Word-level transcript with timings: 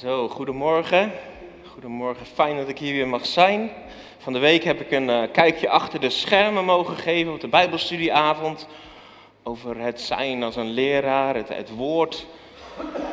Zo, 0.00 0.28
goedemorgen. 0.28 1.12
Goedemorgen, 1.72 2.26
fijn 2.26 2.56
dat 2.56 2.68
ik 2.68 2.78
hier 2.78 2.92
weer 2.92 3.08
mag 3.08 3.26
zijn. 3.26 3.70
Van 4.18 4.32
de 4.32 4.38
week 4.38 4.64
heb 4.64 4.80
ik 4.80 4.90
een 4.90 5.08
uh, 5.08 5.22
kijkje 5.32 5.68
achter 5.68 6.00
de 6.00 6.10
schermen 6.10 6.64
mogen 6.64 6.96
geven 6.96 7.32
op 7.32 7.40
de 7.40 7.48
Bijbelstudieavond. 7.48 8.66
Over 9.42 9.78
het 9.78 10.00
zijn 10.00 10.42
als 10.42 10.56
een 10.56 10.70
leraar, 10.70 11.34
het, 11.34 11.48
het 11.48 11.70
woord, 11.74 12.26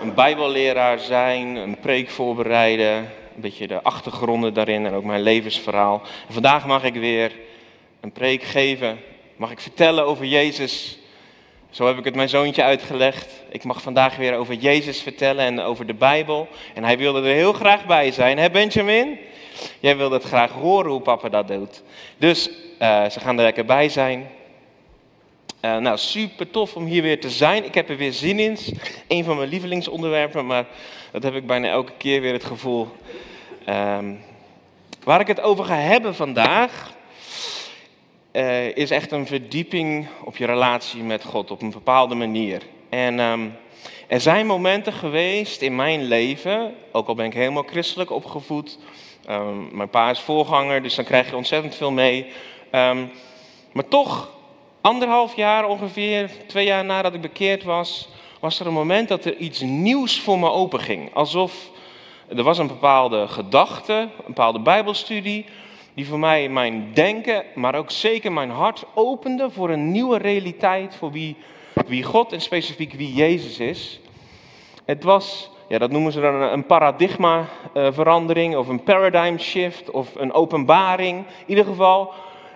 een 0.02 0.14
Bijbelleraar 0.14 1.00
zijn, 1.00 1.56
een 1.56 1.80
preek 1.80 2.10
voorbereiden. 2.10 2.96
Een 3.36 3.42
beetje 3.42 3.68
de 3.68 3.84
achtergronden 3.84 4.54
daarin 4.54 4.86
en 4.86 4.94
ook 4.94 5.04
mijn 5.04 5.22
levensverhaal. 5.22 6.02
En 6.28 6.34
vandaag 6.34 6.66
mag 6.66 6.84
ik 6.84 6.94
weer 6.94 7.32
een 8.02 8.12
preek 8.12 8.44
geven. 8.44 9.00
Mag 9.36 9.52
ik 9.52 9.60
vertellen 9.60 10.06
over 10.06 10.26
Jezus 10.26 10.98
zo 11.74 11.88
heb 11.88 11.98
ik 11.98 12.04
het 12.04 12.16
mijn 12.16 12.30
zoontje 12.30 12.64
uitgelegd. 12.64 13.43
Ik 13.54 13.64
mag 13.64 13.82
vandaag 13.82 14.16
weer 14.16 14.36
over 14.36 14.54
Jezus 14.54 15.02
vertellen 15.02 15.46
en 15.46 15.60
over 15.60 15.86
de 15.86 15.94
Bijbel. 15.94 16.48
En 16.74 16.84
hij 16.84 16.98
wilde 16.98 17.20
er 17.20 17.36
heel 17.36 17.54
graag 17.54 17.86
bij 17.86 18.12
zijn. 18.12 18.38
Hè 18.38 18.50
Benjamin? 18.50 19.20
Jij 19.80 19.98
wilde 19.98 20.16
het 20.16 20.24
graag 20.24 20.52
horen 20.52 20.92
hoe 20.92 21.02
papa 21.02 21.30
dat 21.30 21.48
doet. 21.48 21.84
Dus 22.18 22.50
uh, 22.50 23.10
ze 23.10 23.20
gaan 23.20 23.38
er 23.38 23.44
lekker 23.44 23.66
bij 23.66 23.90
zijn. 23.90 24.30
Uh, 25.62 25.78
nou, 25.78 25.98
super 25.98 26.50
tof 26.50 26.76
om 26.76 26.86
hier 26.86 27.02
weer 27.02 27.20
te 27.20 27.30
zijn. 27.30 27.66
Ik 27.66 27.74
heb 27.74 27.90
er 27.90 27.98
weer 27.98 28.14
zin 28.14 28.40
in. 28.40 28.58
Een 29.08 29.24
van 29.24 29.38
mijn 29.38 29.50
lievelingsonderwerpen, 29.50 30.46
maar 30.46 30.66
dat 31.12 31.24
heb 31.24 31.36
ik 31.36 31.48
bijna 31.48 31.68
elke 31.68 31.94
keer 31.98 32.22
weer 32.22 32.34
het 32.34 32.46
gevoel. 32.46 32.88
Um, 33.70 34.20
waar 35.04 35.20
ik 35.20 35.28
het 35.28 35.42
over 35.42 35.66
ga 35.66 35.76
hebben 35.76 36.16
vandaag, 36.16 36.94
uh, 38.32 38.76
is 38.76 38.92
echt 38.92 39.12
een 39.12 39.28
verdieping 39.28 40.08
op 40.24 40.38
je 40.38 40.46
relatie 40.46 41.04
met 41.04 41.24
God 41.24 41.52
op 41.52 41.62
een 41.62 41.72
bepaalde 41.72 42.16
manier. 42.16 42.62
En 42.94 43.20
um, 43.20 43.56
er 44.08 44.22
zijn 44.22 44.46
momenten 44.46 44.94
geweest 44.94 45.62
in 45.62 45.76
mijn 45.76 46.04
leven, 46.04 46.74
ook 46.92 47.08
al 47.08 47.16
ben 47.16 47.26
ik 47.26 47.34
helemaal 47.34 47.64
christelijk 47.64 48.12
opgevoed. 48.12 48.80
Um, 49.30 49.70
mijn 49.72 49.90
pa 49.90 50.10
is 50.10 50.20
voorganger, 50.20 50.84
dus 50.84 50.96
dan 50.96 51.06
krijg 51.06 51.30
je 51.30 51.36
ontzettend 51.36 51.76
veel 51.76 51.92
mee. 51.92 52.26
Um, 52.72 53.12
maar 53.72 53.88
toch, 53.88 54.32
anderhalf 54.82 55.36
jaar 55.36 55.68
ongeveer, 55.68 56.30
twee 56.48 56.66
jaar 56.66 56.86
nadat 56.86 57.14
ik 57.14 57.22
bekeerd 57.22 57.64
was, 57.64 58.10
was 58.40 58.60
er 58.60 58.68
een 58.68 58.74
moment 58.74 59.08
dat 59.08 59.26
er 59.26 59.38
iets 59.38 59.62
nieuws 59.62 60.20
voor 60.20 60.40
me 60.40 60.50
openging. 60.50 61.14
Alsof 61.14 61.70
er 62.28 62.44
was 62.44 62.58
een 62.58 62.68
bepaalde 62.68 63.28
gedachte, 63.28 63.94
een 63.94 64.10
bepaalde 64.28 64.60
bijbelstudie, 64.60 65.46
die 65.94 66.08
voor 66.08 66.20
mij 66.20 66.50
mijn 66.50 66.92
denken, 66.94 67.44
maar 67.56 67.76
ook 67.76 67.92
zeker 67.92 68.32
mijn 68.32 68.52
hart 68.52 68.84
opende 68.94 69.50
voor 69.50 69.70
een 69.70 69.92
nieuwe 69.92 70.18
realiteit, 70.18 70.96
voor 70.96 71.12
wie, 71.12 71.36
wie 71.88 72.04
God 72.04 72.34
en 72.34 72.42
specifiek 72.42 72.94
wie 72.94 73.14
Jezus 73.14 73.60
is. 73.60 74.00
Het 74.86 75.04
was, 75.04 75.50
ja, 75.68 75.78
dat 75.78 75.92
noemen 75.92 76.12
ze 76.12 76.22
dan 76.22 76.42
een 76.42 76.66
paradigmaverandering 76.66 78.56
of 78.56 78.68
een 78.68 78.84
paradigm 78.84 79.38
shift 79.38 79.92
of 79.92 80.16
een 80.16 80.34
openbaring. 80.34 81.18
In 81.18 81.26
ieder 81.46 81.66
geval 81.66 82.14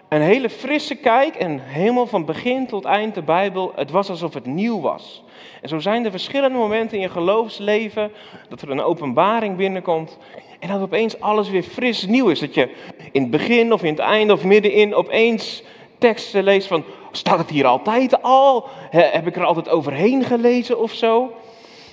een 0.09 0.21
hele 0.21 0.49
frisse 0.49 0.95
kijk 0.95 1.35
en 1.35 1.59
helemaal 1.63 2.07
van 2.07 2.25
begin 2.25 2.67
tot 2.67 2.85
eind 2.85 3.15
de 3.15 3.21
Bijbel, 3.21 3.71
het 3.75 3.91
was 3.91 4.09
alsof 4.09 4.33
het 4.33 4.45
nieuw 4.45 4.81
was. 4.81 5.23
En 5.61 5.69
zo 5.69 5.79
zijn 5.79 6.05
er 6.05 6.11
verschillende 6.11 6.57
momenten 6.57 6.97
in 6.97 7.03
je 7.03 7.09
geloofsleven 7.09 8.11
dat 8.49 8.61
er 8.61 8.69
een 8.69 8.81
openbaring 8.81 9.57
binnenkomt 9.57 10.17
en 10.59 10.67
dat 10.69 10.81
opeens 10.81 11.19
alles 11.19 11.49
weer 11.49 11.63
fris 11.63 12.05
nieuw 12.05 12.29
is. 12.29 12.39
Dat 12.39 12.53
je 12.53 12.69
in 13.11 13.21
het 13.21 13.31
begin 13.31 13.73
of 13.73 13.83
in 13.83 13.91
het 13.91 13.99
einde 13.99 14.33
of 14.33 14.43
middenin 14.43 14.95
opeens 14.95 15.63
teksten 15.97 16.43
leest 16.43 16.67
van, 16.67 16.83
staat 17.17 17.37
het 17.37 17.49
hier 17.49 17.65
altijd 17.65 18.21
al? 18.21 18.67
Heb 18.89 19.27
ik 19.27 19.35
er 19.35 19.43
altijd 19.43 19.69
overheen 19.69 20.23
gelezen 20.23 20.79
of 20.79 20.91
zo? 20.91 21.31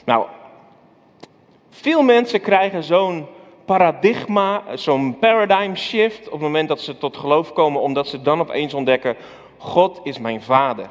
Nou, 0.05 0.27
veel 1.71 2.03
mensen 2.03 2.41
krijgen 2.41 2.83
zo'n 2.83 3.27
paradigma, 3.65 4.63
zo'n 4.75 5.19
paradigm 5.19 5.75
shift 5.75 6.27
op 6.27 6.33
het 6.33 6.41
moment 6.41 6.69
dat 6.69 6.81
ze 6.81 6.99
tot 6.99 7.17
geloof 7.17 7.53
komen, 7.53 7.81
omdat 7.81 8.09
ze 8.09 8.23
dan 8.23 8.41
opeens 8.41 8.75
ontdekken, 8.75 9.17
God 9.59 10.01
is 10.03 10.19
mijn 10.19 10.43
vader. 10.43 10.89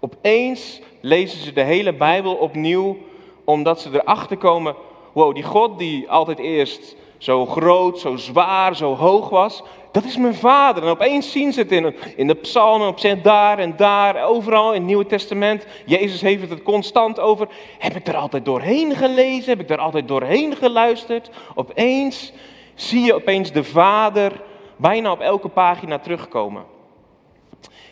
Opeens 0.00 0.80
lezen 1.00 1.38
ze 1.38 1.52
de 1.52 1.62
hele 1.62 1.92
Bijbel 1.92 2.34
opnieuw, 2.34 2.96
omdat 3.44 3.80
ze 3.80 3.88
erachter 3.92 4.36
komen, 4.36 4.74
wow, 5.12 5.34
die 5.34 5.42
God 5.42 5.78
die 5.78 6.10
altijd 6.10 6.38
eerst 6.38 6.96
zo 7.18 7.46
groot, 7.46 7.98
zo 7.98 8.16
zwaar, 8.16 8.76
zo 8.76 8.96
hoog 8.96 9.28
was, 9.28 9.62
dat 9.92 10.04
is 10.04 10.16
mijn 10.16 10.34
vader. 10.34 10.82
En 10.82 10.88
opeens 10.88 11.32
zien 11.32 11.52
ze 11.52 11.60
het 11.60 11.72
in, 11.72 11.94
in 12.16 12.26
de 12.26 12.34
psalmen, 12.34 12.88
op 12.88 13.00
daar 13.22 13.58
en 13.58 13.76
daar, 13.76 14.24
overal 14.24 14.68
in 14.68 14.78
het 14.78 14.86
Nieuwe 14.86 15.06
Testament. 15.06 15.66
Jezus 15.86 16.20
heeft 16.20 16.50
het 16.50 16.62
constant 16.62 17.20
over. 17.20 17.48
Heb 17.78 17.96
ik 17.96 18.06
er 18.06 18.16
altijd 18.16 18.44
doorheen 18.44 18.96
gelezen? 18.96 19.50
Heb 19.50 19.60
ik 19.60 19.70
er 19.70 19.78
altijd 19.78 20.08
doorheen 20.08 20.56
geluisterd? 20.56 21.30
Opeens 21.54 22.32
zie 22.74 23.04
je 23.04 23.14
opeens 23.14 23.52
de 23.52 23.64
vader 23.64 24.40
bijna 24.76 25.12
op 25.12 25.20
elke 25.20 25.48
pagina 25.48 25.98
terugkomen. 25.98 26.64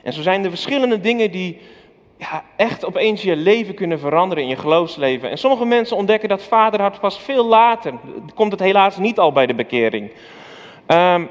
En 0.03 0.13
zo 0.13 0.23
zijn 0.23 0.45
er 0.45 0.51
verschillende 0.51 1.01
dingen 1.01 1.31
die 1.31 1.59
ja, 2.17 2.45
echt 2.57 2.85
opeens 2.85 3.23
je 3.23 3.37
leven 3.37 3.75
kunnen 3.75 3.99
veranderen 3.99 4.45
in 4.45 4.51
je 4.51 4.57
geloofsleven. 4.57 5.31
En 5.31 5.39
sommige 5.39 5.65
mensen 5.65 5.97
ontdekken 5.97 6.29
dat 6.29 6.43
vaderhart 6.43 7.01
pas 7.01 7.21
veel 7.21 7.47
later. 7.47 7.93
Komt 8.35 8.53
het 8.53 8.61
helaas 8.61 8.97
niet 8.97 9.19
al 9.19 9.33
bij 9.33 9.47
de 9.47 9.55
bekering. 9.55 10.11
Um, 10.87 11.29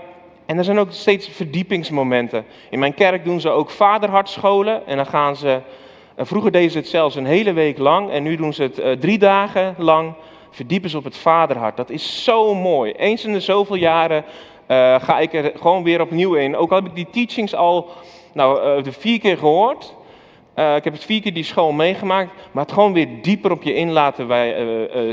en 0.50 0.58
er 0.58 0.64
zijn 0.64 0.80
ook 0.80 0.92
steeds 0.92 1.28
verdiepingsmomenten. 1.28 2.46
In 2.70 2.80
mijn 2.80 2.94
kerk 2.94 3.24
doen 3.24 3.40
ze 3.40 3.50
ook 3.50 3.70
vaderhartscholen. 3.70 4.88
En 4.88 4.96
dan 4.96 5.06
gaan 5.06 5.36
ze. 5.36 5.62
Eh, 6.16 6.26
vroeger 6.26 6.52
deden 6.52 6.72
ze 6.72 6.78
het 6.78 6.88
zelfs 6.88 7.16
een 7.16 7.26
hele 7.26 7.54
week 7.54 7.78
lang. 7.78 8.12
En 8.12 8.24
nu 8.24 8.36
doen 8.36 8.54
ze 8.54 8.64
het 8.64 8.80
uh, 8.80 8.92
drie 8.92 9.18
dagen 9.18 9.76
lang. 9.78 10.14
Verdiepen 10.52 10.90
ze 10.90 10.98
op 10.98 11.04
het 11.04 11.18
vaderhart. 11.18 11.78
Dat 11.78 11.90
is 11.90 12.24
zo 12.24 12.56
mooi. 12.56 12.92
Eens 12.92 13.26
in 13.26 13.34
de 13.34 13.40
zoveel 13.40 13.76
jaren 13.76 14.24
uh, 14.68 15.02
ga 15.02 15.20
ik 15.20 15.34
er 15.34 15.52
gewoon 15.56 15.84
weer 15.84 16.02
opnieuw 16.02 16.34
in. 16.34 16.56
Ook 16.56 16.70
al 16.70 16.76
heb 16.76 16.86
ik 16.86 16.96
die 16.96 17.10
teachings 17.12 17.56
al 17.56 17.90
nou, 18.34 18.82
de 18.84 18.92
vier 18.92 19.20
keer 19.20 19.38
gehoord. 19.38 19.96
Ik 20.56 20.84
heb 20.84 20.94
het 20.94 21.06
vier 21.06 21.22
keer 21.22 21.34
die 21.34 21.44
school 21.44 21.72
meegemaakt, 21.72 22.32
maar 22.52 22.64
het 22.64 22.74
gewoon 22.74 22.94
weer 22.94 23.08
dieper 23.22 23.52
op 23.52 23.64
je 23.64 23.74
in 23.74 23.92
laten 23.92 24.28
wij, 24.28 24.56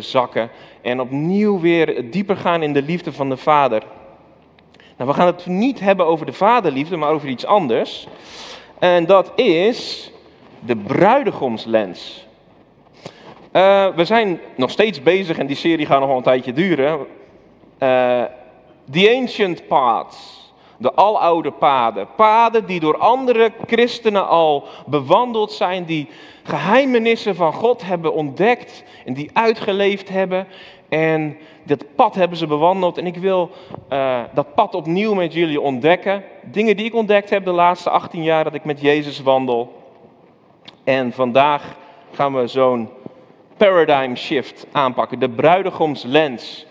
zakken. 0.01 0.51
En 0.83 1.01
opnieuw 1.01 1.61
weer 1.61 2.11
dieper 2.11 2.37
gaan 2.37 2.63
in 2.63 2.73
de 2.73 2.83
liefde 2.83 3.13
van 3.13 3.29
de 3.29 3.37
Vader. 3.37 3.83
Nou, 4.97 5.11
we 5.11 5.17
gaan 5.17 5.27
het 5.27 5.47
niet 5.47 5.81
hebben 5.81 6.07
over 6.07 6.27
de 6.27 6.33
vaderliefde, 6.33 6.97
maar 6.97 7.11
over 7.11 7.29
iets 7.29 7.47
anders. 7.47 8.07
En 8.79 9.07
dat 9.07 9.33
is 9.35 10.11
de 10.61 10.77
bruidegomslens. 10.77 12.27
we 13.97 14.03
zijn 14.03 14.41
nog 14.57 14.71
steeds 14.71 15.03
bezig 15.03 15.39
en 15.39 15.47
die 15.47 15.57
serie 15.57 15.87
gaat 15.87 15.99
nog 15.99 16.09
wel 16.09 16.17
een 16.17 16.23
tijdje 16.23 16.53
duren. 16.53 17.07
The 18.91 19.15
Ancient 19.21 19.67
Paths. 19.67 20.45
De 20.79 20.95
aloude 20.95 21.51
paden. 21.51 22.09
Paden 22.17 22.67
die 22.67 22.81
door 22.81 22.99
andere 22.99 23.53
christenen 23.67 24.29
al 24.29 24.69
bewandeld 24.87 25.53
zijn, 25.53 25.85
die 25.85 26.09
geheimenissen 26.43 27.35
van 27.35 27.53
God 27.53 27.83
hebben 27.87 28.13
ontdekt 28.13 28.85
en 29.05 29.15
die 29.15 29.31
uitgeleefd 29.33 30.09
hebben. 30.09 30.47
En 30.89 31.37
dat 31.63 31.85
pad 31.95 32.15
hebben 32.15 32.39
ze 32.39 32.47
bewandeld 32.47 32.99
en 32.99 33.07
ik 33.07 33.17
wil 33.17 33.51
uh, 33.93 34.21
dat 34.35 34.55
pad 34.55 34.75
opnieuw 34.75 35.15
met 35.15 35.33
jullie 35.33 35.61
ontdekken. 35.61 36.25
Dingen 36.43 36.77
die 36.77 36.87
ik 36.87 36.95
ontdekt 36.95 37.31
heb 37.31 37.45
de 37.45 37.51
laatste 37.51 37.91
18 37.91 38.23
jaar 38.23 38.45
dat 38.45 38.55
ik 38.55 38.65
met 38.65 38.81
Jezus 38.81 39.21
wandel. 39.21 39.73
En 40.85 41.13
vandaag 41.13 41.77
gaan 42.13 42.35
we 42.35 42.47
zo'n 42.47 42.89
paradigm 43.57 44.15
shift 44.15 44.67
aanpakken, 44.73 45.19
de 45.19 45.29
bruidegomslens. 45.29 46.67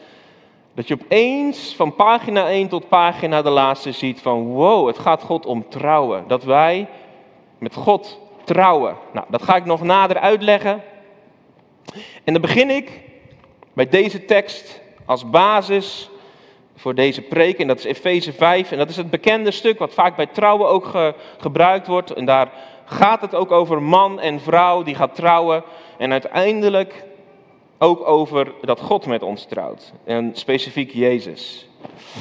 Dat 0.73 0.87
je 0.87 0.97
opeens 1.03 1.75
van 1.75 1.95
pagina 1.95 2.47
1 2.49 2.67
tot 2.67 2.89
pagina 2.89 3.41
de 3.41 3.49
laatste 3.49 3.91
ziet 3.91 4.21
van 4.21 4.45
wow, 4.45 4.87
het 4.87 4.99
gaat 4.99 5.23
God 5.23 5.45
om 5.45 5.69
trouwen. 5.69 6.23
Dat 6.27 6.43
wij 6.43 6.87
met 7.57 7.75
God 7.75 8.19
trouwen. 8.43 8.95
Nou, 9.13 9.25
dat 9.29 9.43
ga 9.43 9.55
ik 9.55 9.65
nog 9.65 9.83
nader 9.83 10.19
uitleggen. 10.19 10.83
En 12.23 12.33
dan 12.33 12.41
begin 12.41 12.69
ik 12.69 13.04
bij 13.75 13.89
deze 13.89 14.25
tekst 14.25 14.81
als 15.05 15.29
basis 15.29 16.09
voor 16.75 16.95
deze 16.95 17.21
preek. 17.21 17.59
En 17.59 17.67
dat 17.67 17.77
is 17.77 17.83
Efeze 17.83 18.33
5. 18.33 18.71
En 18.71 18.77
dat 18.77 18.89
is 18.89 18.97
het 18.97 19.09
bekende 19.09 19.51
stuk 19.51 19.79
wat 19.79 19.93
vaak 19.93 20.15
bij 20.15 20.25
trouwen 20.25 20.67
ook 20.67 21.13
gebruikt 21.37 21.87
wordt. 21.87 22.11
En 22.11 22.25
daar 22.25 22.51
gaat 22.85 23.21
het 23.21 23.35
ook 23.35 23.51
over 23.51 23.81
man 23.81 24.19
en 24.19 24.39
vrouw 24.39 24.83
die 24.83 24.95
gaat 24.95 25.15
trouwen. 25.15 25.63
En 25.97 26.11
uiteindelijk 26.11 27.03
ook 27.77 28.07
over 28.07 28.51
dat 28.61 28.79
God 28.79 29.05
met 29.05 29.23
ons 29.23 29.45
trouwt. 29.45 29.93
En 30.03 30.31
specifiek 30.33 30.91
Jezus. 30.91 31.67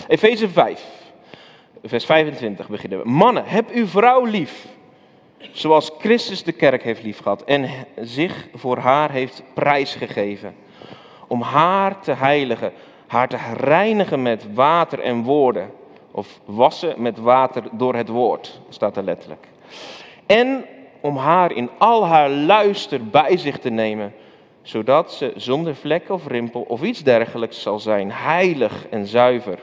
Efeze 0.08 0.48
5, 0.48 0.84
vers 1.84 2.04
25 2.04 2.68
beginnen 2.68 3.02
we. 3.02 3.08
Mannen, 3.08 3.44
heb 3.44 3.70
uw 3.70 3.86
vrouw 3.86 4.24
lief. 4.24 4.66
Zoals 5.52 5.90
Christus 5.98 6.42
de 6.42 6.52
kerk 6.52 6.82
heeft 6.82 7.02
liefgehad 7.02 7.44
en 7.44 7.70
zich 8.00 8.48
voor 8.54 8.78
haar 8.78 9.10
heeft 9.10 9.42
prijsgegeven. 9.54 10.54
Om 11.28 11.40
haar 11.42 12.00
te 12.00 12.12
heiligen, 12.12 12.72
haar 13.06 13.28
te 13.28 13.38
reinigen 13.56 14.22
met 14.22 14.54
water 14.54 15.00
en 15.00 15.22
woorden. 15.22 15.70
Of 16.10 16.40
wassen 16.44 17.02
met 17.02 17.18
water 17.18 17.62
door 17.72 17.94
het 17.94 18.08
woord, 18.08 18.60
staat 18.68 18.96
er 18.96 19.02
letterlijk. 19.02 19.46
En 20.26 20.64
om 21.00 21.16
haar 21.16 21.52
in 21.52 21.70
al 21.78 22.06
haar 22.06 22.30
luister 22.30 23.04
bij 23.06 23.36
zich 23.36 23.58
te 23.58 23.70
nemen 23.70 24.12
zodat 24.64 25.12
ze 25.12 25.32
zonder 25.36 25.74
vlek 25.74 26.10
of 26.10 26.26
rimpel 26.26 26.64
of 26.68 26.82
iets 26.82 27.02
dergelijks 27.02 27.62
zal 27.62 27.78
zijn, 27.78 28.12
heilig 28.12 28.86
en 28.90 29.06
zuiver. 29.06 29.58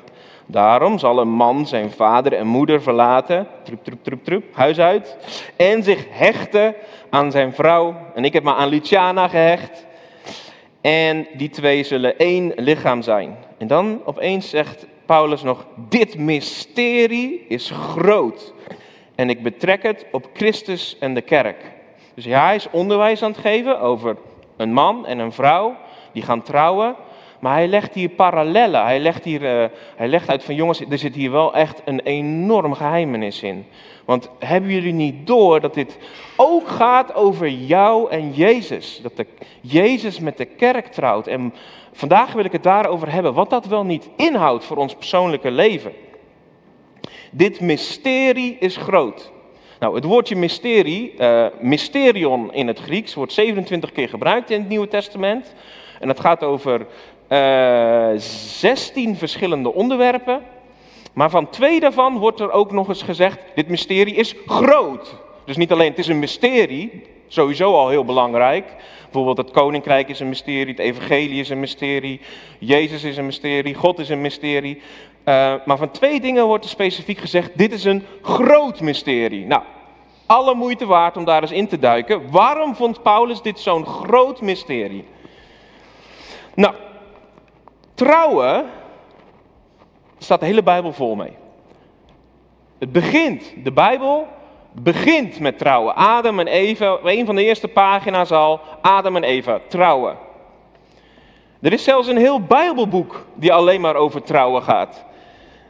Daarom 0.45 0.99
zal 0.99 1.19
een 1.19 1.31
man 1.31 1.67
zijn 1.67 1.91
vader 1.91 2.33
en 2.33 2.47
moeder 2.47 2.81
verlaten, 2.81 3.47
trup, 3.63 3.83
trup, 3.83 4.03
trup, 4.03 4.23
trup, 4.23 4.55
huis 4.55 4.79
uit, 4.79 5.17
en 5.55 5.83
zich 5.83 6.05
hechten 6.09 6.75
aan 7.09 7.31
zijn 7.31 7.53
vrouw. 7.53 7.95
En 8.15 8.25
ik 8.25 8.33
heb 8.33 8.43
me 8.43 8.53
aan 8.53 8.69
Luciana 8.69 9.27
gehecht. 9.27 9.85
En 10.81 11.27
die 11.33 11.49
twee 11.49 11.83
zullen 11.83 12.17
één 12.17 12.53
lichaam 12.55 13.01
zijn. 13.01 13.37
En 13.57 13.67
dan 13.67 14.01
opeens 14.05 14.49
zegt 14.49 14.85
Paulus 15.05 15.41
nog, 15.41 15.65
dit 15.75 16.17
mysterie 16.17 17.45
is 17.47 17.69
groot. 17.69 18.53
En 19.15 19.29
ik 19.29 19.43
betrek 19.43 19.83
het 19.83 20.05
op 20.11 20.29
Christus 20.33 20.97
en 20.99 21.13
de 21.13 21.21
kerk. 21.21 21.71
Dus 22.13 22.25
ja, 22.25 22.45
hij 22.45 22.55
is 22.55 22.69
onderwijs 22.71 23.23
aan 23.23 23.31
het 23.31 23.39
geven 23.39 23.79
over 23.79 24.17
een 24.57 24.73
man 24.73 25.05
en 25.05 25.19
een 25.19 25.31
vrouw 25.31 25.75
die 26.13 26.23
gaan 26.23 26.43
trouwen. 26.43 26.95
Maar 27.41 27.53
hij 27.53 27.67
legt 27.67 27.93
hier 27.93 28.09
parallellen. 28.09 28.83
Hij 28.83 28.99
legt, 28.99 29.23
hier, 29.23 29.41
uh, 29.41 29.69
hij 29.95 30.07
legt 30.07 30.29
uit 30.29 30.43
van 30.43 30.55
jongens, 30.55 30.81
er 30.89 30.97
zit 30.97 31.15
hier 31.15 31.31
wel 31.31 31.55
echt 31.55 31.81
een 31.85 31.99
enorm 31.99 32.73
geheimenis 32.73 33.43
in. 33.43 33.65
Want 34.05 34.29
hebben 34.39 34.71
jullie 34.71 34.93
niet 34.93 35.27
door 35.27 35.59
dat 35.59 35.73
dit 35.73 35.97
ook 36.35 36.67
gaat 36.67 37.15
over 37.15 37.49
jou 37.49 38.09
en 38.09 38.33
Jezus? 38.33 38.99
Dat 39.03 39.17
de, 39.17 39.25
Jezus 39.61 40.19
met 40.19 40.37
de 40.37 40.45
kerk 40.45 40.87
trouwt. 40.87 41.27
En 41.27 41.53
vandaag 41.91 42.33
wil 42.33 42.45
ik 42.45 42.51
het 42.51 42.63
daarover 42.63 43.11
hebben. 43.11 43.33
Wat 43.33 43.49
dat 43.49 43.65
wel 43.65 43.83
niet 43.83 44.09
inhoudt 44.15 44.63
voor 44.63 44.77
ons 44.77 44.95
persoonlijke 44.95 45.51
leven. 45.51 45.91
Dit 47.31 47.59
mysterie 47.59 48.57
is 48.59 48.77
groot. 48.77 49.31
Nou, 49.79 49.95
het 49.95 50.03
woordje 50.03 50.35
mysterie, 50.35 51.13
uh, 51.17 51.45
mysterion 51.59 52.53
in 52.53 52.67
het 52.67 52.79
Grieks, 52.79 53.13
wordt 53.13 53.33
27 53.33 53.91
keer 53.91 54.09
gebruikt 54.09 54.49
in 54.49 54.59
het 54.59 54.69
Nieuwe 54.69 54.87
Testament. 54.87 55.53
En 55.99 56.07
het 56.07 56.19
gaat 56.19 56.43
over 56.43 56.87
uh, 57.31 58.11
eh, 58.11 58.19
16 58.19 59.15
verschillende 59.15 59.73
onderwerpen. 59.73 60.41
Maar 61.13 61.29
van 61.29 61.49
twee 61.49 61.79
daarvan 61.79 62.17
wordt 62.17 62.39
er 62.39 62.51
ook 62.51 62.71
nog 62.71 62.87
eens 62.87 63.03
gezegd, 63.03 63.39
dit 63.55 63.67
mysterie 63.67 64.15
is 64.15 64.35
groot. 64.45 65.15
Dus 65.45 65.57
niet 65.57 65.71
alleen 65.71 65.89
het 65.89 65.99
is 65.99 66.07
een 66.07 66.19
mysterie, 66.19 67.03
sowieso 67.27 67.73
al 67.73 67.89
heel 67.89 68.05
belangrijk. 68.05 68.65
Bijvoorbeeld 69.03 69.37
het 69.37 69.51
koninkrijk 69.51 70.09
is 70.09 70.19
een 70.19 70.29
mysterie, 70.29 70.67
het 70.67 70.79
evangelie 70.79 71.39
is 71.39 71.49
een 71.49 71.59
mysterie, 71.59 72.21
Jezus 72.59 73.03
is 73.03 73.17
een 73.17 73.25
mysterie, 73.25 73.73
God 73.73 73.99
is 73.99 74.09
een 74.09 74.21
mysterie. 74.21 74.75
Uh, 74.75 75.53
maar 75.65 75.77
van 75.77 75.91
twee 75.91 76.19
dingen 76.19 76.45
wordt 76.45 76.63
er 76.63 76.69
specifiek 76.69 77.17
gezegd, 77.17 77.51
dit 77.57 77.71
is 77.71 77.83
een 77.83 78.03
groot 78.21 78.81
mysterie. 78.81 79.45
Nou, 79.45 79.63
alle 80.25 80.55
moeite 80.55 80.85
waard 80.85 81.17
om 81.17 81.25
daar 81.25 81.41
eens 81.41 81.51
in 81.51 81.67
te 81.67 81.79
duiken. 81.79 82.31
Waarom 82.31 82.75
vond 82.75 83.01
Paulus 83.01 83.41
dit 83.41 83.59
zo'n 83.59 83.85
groot 83.85 84.41
mysterie? 84.41 85.05
Nou, 86.55 86.73
trouwen 88.01 88.65
staat 90.17 90.39
de 90.39 90.45
hele 90.45 90.63
Bijbel 90.63 90.93
vol 90.93 91.15
mee. 91.15 91.33
Het 92.79 92.91
begint, 92.91 93.53
de 93.63 93.71
Bijbel 93.71 94.27
begint 94.71 95.39
met 95.39 95.57
trouwen. 95.57 95.95
Adam 95.95 96.39
en 96.39 96.47
Eva, 96.47 96.97
een 97.03 97.25
van 97.25 97.35
de 97.35 97.43
eerste 97.43 97.67
pagina's 97.67 98.31
al, 98.31 98.59
Adam 98.81 99.15
en 99.15 99.23
Eva, 99.23 99.59
trouwen. 99.67 100.17
Er 101.59 101.73
is 101.73 101.83
zelfs 101.83 102.07
een 102.07 102.17
heel 102.17 102.41
Bijbelboek 102.41 103.25
die 103.35 103.53
alleen 103.53 103.81
maar 103.81 103.95
over 103.95 104.23
trouwen 104.23 104.61
gaat. 104.61 105.05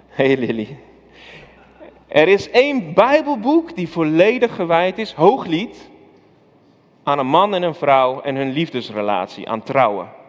Hé 0.08 0.26
hey 0.26 0.38
Lily. 0.38 0.78
Er 2.08 2.28
is 2.28 2.50
één 2.50 2.94
Bijbelboek 2.94 3.76
die 3.76 3.90
volledig 3.90 4.56
gewijd 4.56 4.98
is, 4.98 5.14
hooglied, 5.14 5.90
aan 7.04 7.20
een 7.20 7.28
man 7.28 7.56
en 7.56 7.64
een 7.64 7.76
vrouw 7.76 8.22
en 8.22 8.36
hun 8.36 8.52
liefdesrelatie, 8.52 9.50
aan 9.50 9.64
trouwen. 9.64 10.20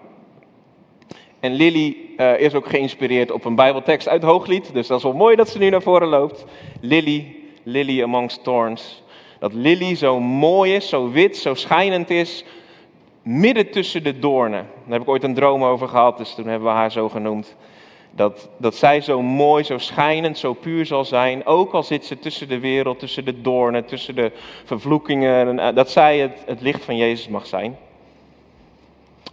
En 1.42 1.52
Lily 1.52 1.96
uh, 2.16 2.40
is 2.40 2.54
ook 2.54 2.68
geïnspireerd 2.68 3.30
op 3.30 3.44
een 3.44 3.54
Bijbeltekst 3.54 4.08
uit 4.08 4.22
Hooglied, 4.22 4.72
dus 4.72 4.86
dat 4.86 4.98
is 4.98 5.04
wel 5.04 5.12
mooi 5.12 5.36
dat 5.36 5.48
ze 5.48 5.58
nu 5.58 5.70
naar 5.70 5.82
voren 5.82 6.08
loopt. 6.08 6.44
Lily, 6.80 7.36
Lily 7.62 8.02
amongst 8.02 8.44
thorns. 8.44 9.02
Dat 9.38 9.52
Lily 9.52 9.94
zo 9.94 10.20
mooi 10.20 10.74
is, 10.74 10.88
zo 10.88 11.10
wit, 11.10 11.36
zo 11.36 11.54
schijnend 11.54 12.10
is, 12.10 12.44
midden 13.22 13.70
tussen 13.70 14.02
de 14.02 14.18
doornen. 14.18 14.66
Daar 14.84 14.92
heb 14.92 15.02
ik 15.02 15.08
ooit 15.08 15.22
een 15.22 15.34
droom 15.34 15.64
over 15.64 15.88
gehad, 15.88 16.18
dus 16.18 16.34
toen 16.34 16.46
hebben 16.46 16.68
we 16.68 16.74
haar 16.74 16.92
zo 16.92 17.08
genoemd. 17.08 17.56
Dat, 18.10 18.48
dat 18.56 18.74
zij 18.74 19.00
zo 19.00 19.22
mooi, 19.22 19.64
zo 19.64 19.78
schijnend, 19.78 20.38
zo 20.38 20.52
puur 20.52 20.86
zal 20.86 21.04
zijn. 21.04 21.46
Ook 21.46 21.72
al 21.72 21.82
zit 21.82 22.04
ze 22.04 22.18
tussen 22.18 22.48
de 22.48 22.58
wereld, 22.58 22.98
tussen 22.98 23.24
de 23.24 23.40
doornen, 23.40 23.84
tussen 23.84 24.14
de 24.14 24.32
vervloekingen. 24.64 25.58
Eh, 25.58 25.74
dat 25.74 25.90
zij 25.90 26.18
het, 26.18 26.42
het 26.46 26.60
licht 26.60 26.84
van 26.84 26.96
Jezus 26.96 27.28
mag 27.28 27.46
zijn. 27.46 27.76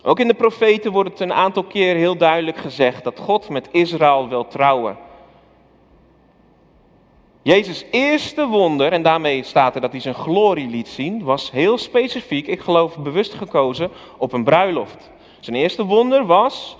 Ook 0.01 0.19
in 0.19 0.27
de 0.27 0.33
profeten 0.33 0.91
wordt 0.91 1.09
het 1.09 1.19
een 1.19 1.33
aantal 1.33 1.63
keer 1.63 1.95
heel 1.95 2.17
duidelijk 2.17 2.57
gezegd 2.57 3.03
dat 3.03 3.19
God 3.19 3.49
met 3.49 3.67
Israël 3.71 4.27
wil 4.27 4.47
trouwen. 4.47 4.97
Jezus' 7.41 7.85
eerste 7.91 8.47
wonder, 8.47 8.91
en 8.91 9.01
daarmee 9.01 9.43
staat 9.43 9.75
er 9.75 9.81
dat 9.81 9.91
hij 9.91 10.01
zijn 10.01 10.15
glorie 10.15 10.69
liet 10.69 10.87
zien, 10.87 11.23
was 11.23 11.51
heel 11.51 11.77
specifiek, 11.77 12.47
ik 12.47 12.59
geloof 12.59 12.97
bewust 12.97 13.33
gekozen, 13.33 13.89
op 14.17 14.33
een 14.33 14.43
bruiloft. 14.43 15.11
Zijn 15.39 15.55
eerste 15.55 15.85
wonder 15.85 16.25
was 16.25 16.77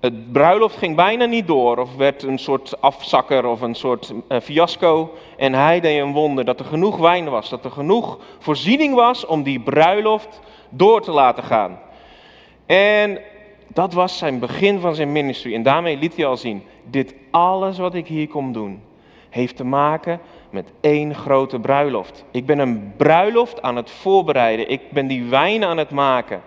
het 0.00 0.32
bruiloft 0.32 0.76
ging 0.76 0.96
bijna 0.96 1.24
niet 1.24 1.46
door, 1.46 1.78
of 1.78 1.96
werd 1.96 2.22
een 2.22 2.38
soort 2.38 2.80
afzakker 2.80 3.46
of 3.46 3.60
een 3.60 3.74
soort 3.74 4.12
uh, 4.28 4.40
fiasco. 4.40 5.14
En 5.36 5.52
hij 5.52 5.80
deed 5.80 6.00
een 6.00 6.12
wonder 6.12 6.44
dat 6.44 6.60
er 6.60 6.66
genoeg 6.66 6.96
wijn 6.96 7.28
was, 7.28 7.48
dat 7.48 7.64
er 7.64 7.70
genoeg 7.70 8.18
voorziening 8.38 8.94
was 8.94 9.26
om 9.26 9.42
die 9.42 9.60
bruiloft 9.60 10.40
door 10.68 11.02
te 11.02 11.10
laten 11.10 11.44
gaan. 11.44 11.78
En 12.66 13.18
dat 13.66 13.92
was 13.92 14.18
zijn 14.18 14.38
begin 14.38 14.80
van 14.80 14.94
zijn 14.94 15.12
ministry. 15.12 15.54
En 15.54 15.62
daarmee 15.62 15.96
liet 15.96 16.16
hij 16.16 16.26
al 16.26 16.36
zien, 16.36 16.62
dit 16.84 17.14
alles 17.30 17.78
wat 17.78 17.94
ik 17.94 18.06
hier 18.06 18.28
kom 18.28 18.52
doen, 18.52 18.82
heeft 19.30 19.56
te 19.56 19.64
maken 19.64 20.20
met 20.50 20.68
één 20.80 21.14
grote 21.14 21.60
bruiloft. 21.60 22.24
Ik 22.30 22.46
ben 22.46 22.58
een 22.58 22.92
bruiloft 22.96 23.62
aan 23.62 23.76
het 23.76 23.90
voorbereiden. 23.90 24.68
Ik 24.68 24.80
ben 24.90 25.06
die 25.06 25.24
wijn 25.24 25.64
aan 25.64 25.76
het 25.76 25.90
maken. 25.90 26.42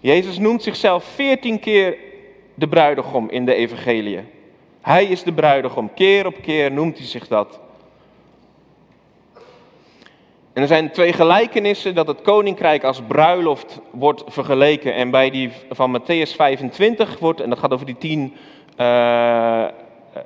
Jezus 0.00 0.38
noemt 0.38 0.62
zichzelf 0.62 1.04
veertien 1.04 1.60
keer 1.60 1.96
de 2.54 2.68
bruidegom 2.68 3.30
in 3.30 3.44
de 3.44 3.54
evangelie. 3.54 4.20
Hij 4.80 5.04
is 5.04 5.22
de 5.22 5.32
bruidegom. 5.32 5.90
Keer 5.94 6.26
op 6.26 6.34
keer 6.42 6.72
noemt 6.72 6.98
hij 6.98 7.06
zich 7.06 7.28
dat. 7.28 7.60
En 10.52 10.62
er 10.62 10.68
zijn 10.68 10.90
twee 10.90 11.12
gelijkenissen 11.12 11.94
dat 11.94 12.06
het 12.06 12.22
koninkrijk 12.22 12.84
als 12.84 13.00
bruiloft 13.06 13.80
wordt 13.90 14.22
vergeleken. 14.26 14.94
En 14.94 15.10
bij 15.10 15.30
die 15.30 15.50
van 15.70 16.00
Matthäus 16.00 16.34
25 16.36 17.18
wordt, 17.18 17.40
en 17.40 17.50
dat 17.50 17.58
gaat 17.58 17.72
over 17.72 17.86
die 17.86 17.98
tien 17.98 18.34
uh, 18.80 19.64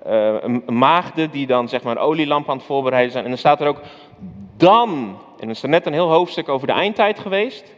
uh, 0.07 0.35
maagden 0.67 1.31
die 1.31 1.47
dan 1.47 1.69
zeg 1.69 1.83
maar 1.83 1.99
olielamp 1.99 2.51
aan 2.51 2.57
het 2.57 2.67
voorbereiden 2.67 3.13
zijn. 3.13 3.25
En 3.25 3.31
dan 3.31 3.39
staat 3.39 3.61
er 3.61 3.67
ook 3.67 3.81
dan, 4.57 5.19
en 5.39 5.45
er 5.45 5.55
is 5.55 5.63
er 5.63 5.69
net 5.69 5.87
een 5.87 5.93
heel 5.93 6.11
hoofdstuk 6.11 6.49
over 6.49 6.67
de 6.67 6.73
eindtijd 6.73 7.19
geweest. 7.19 7.75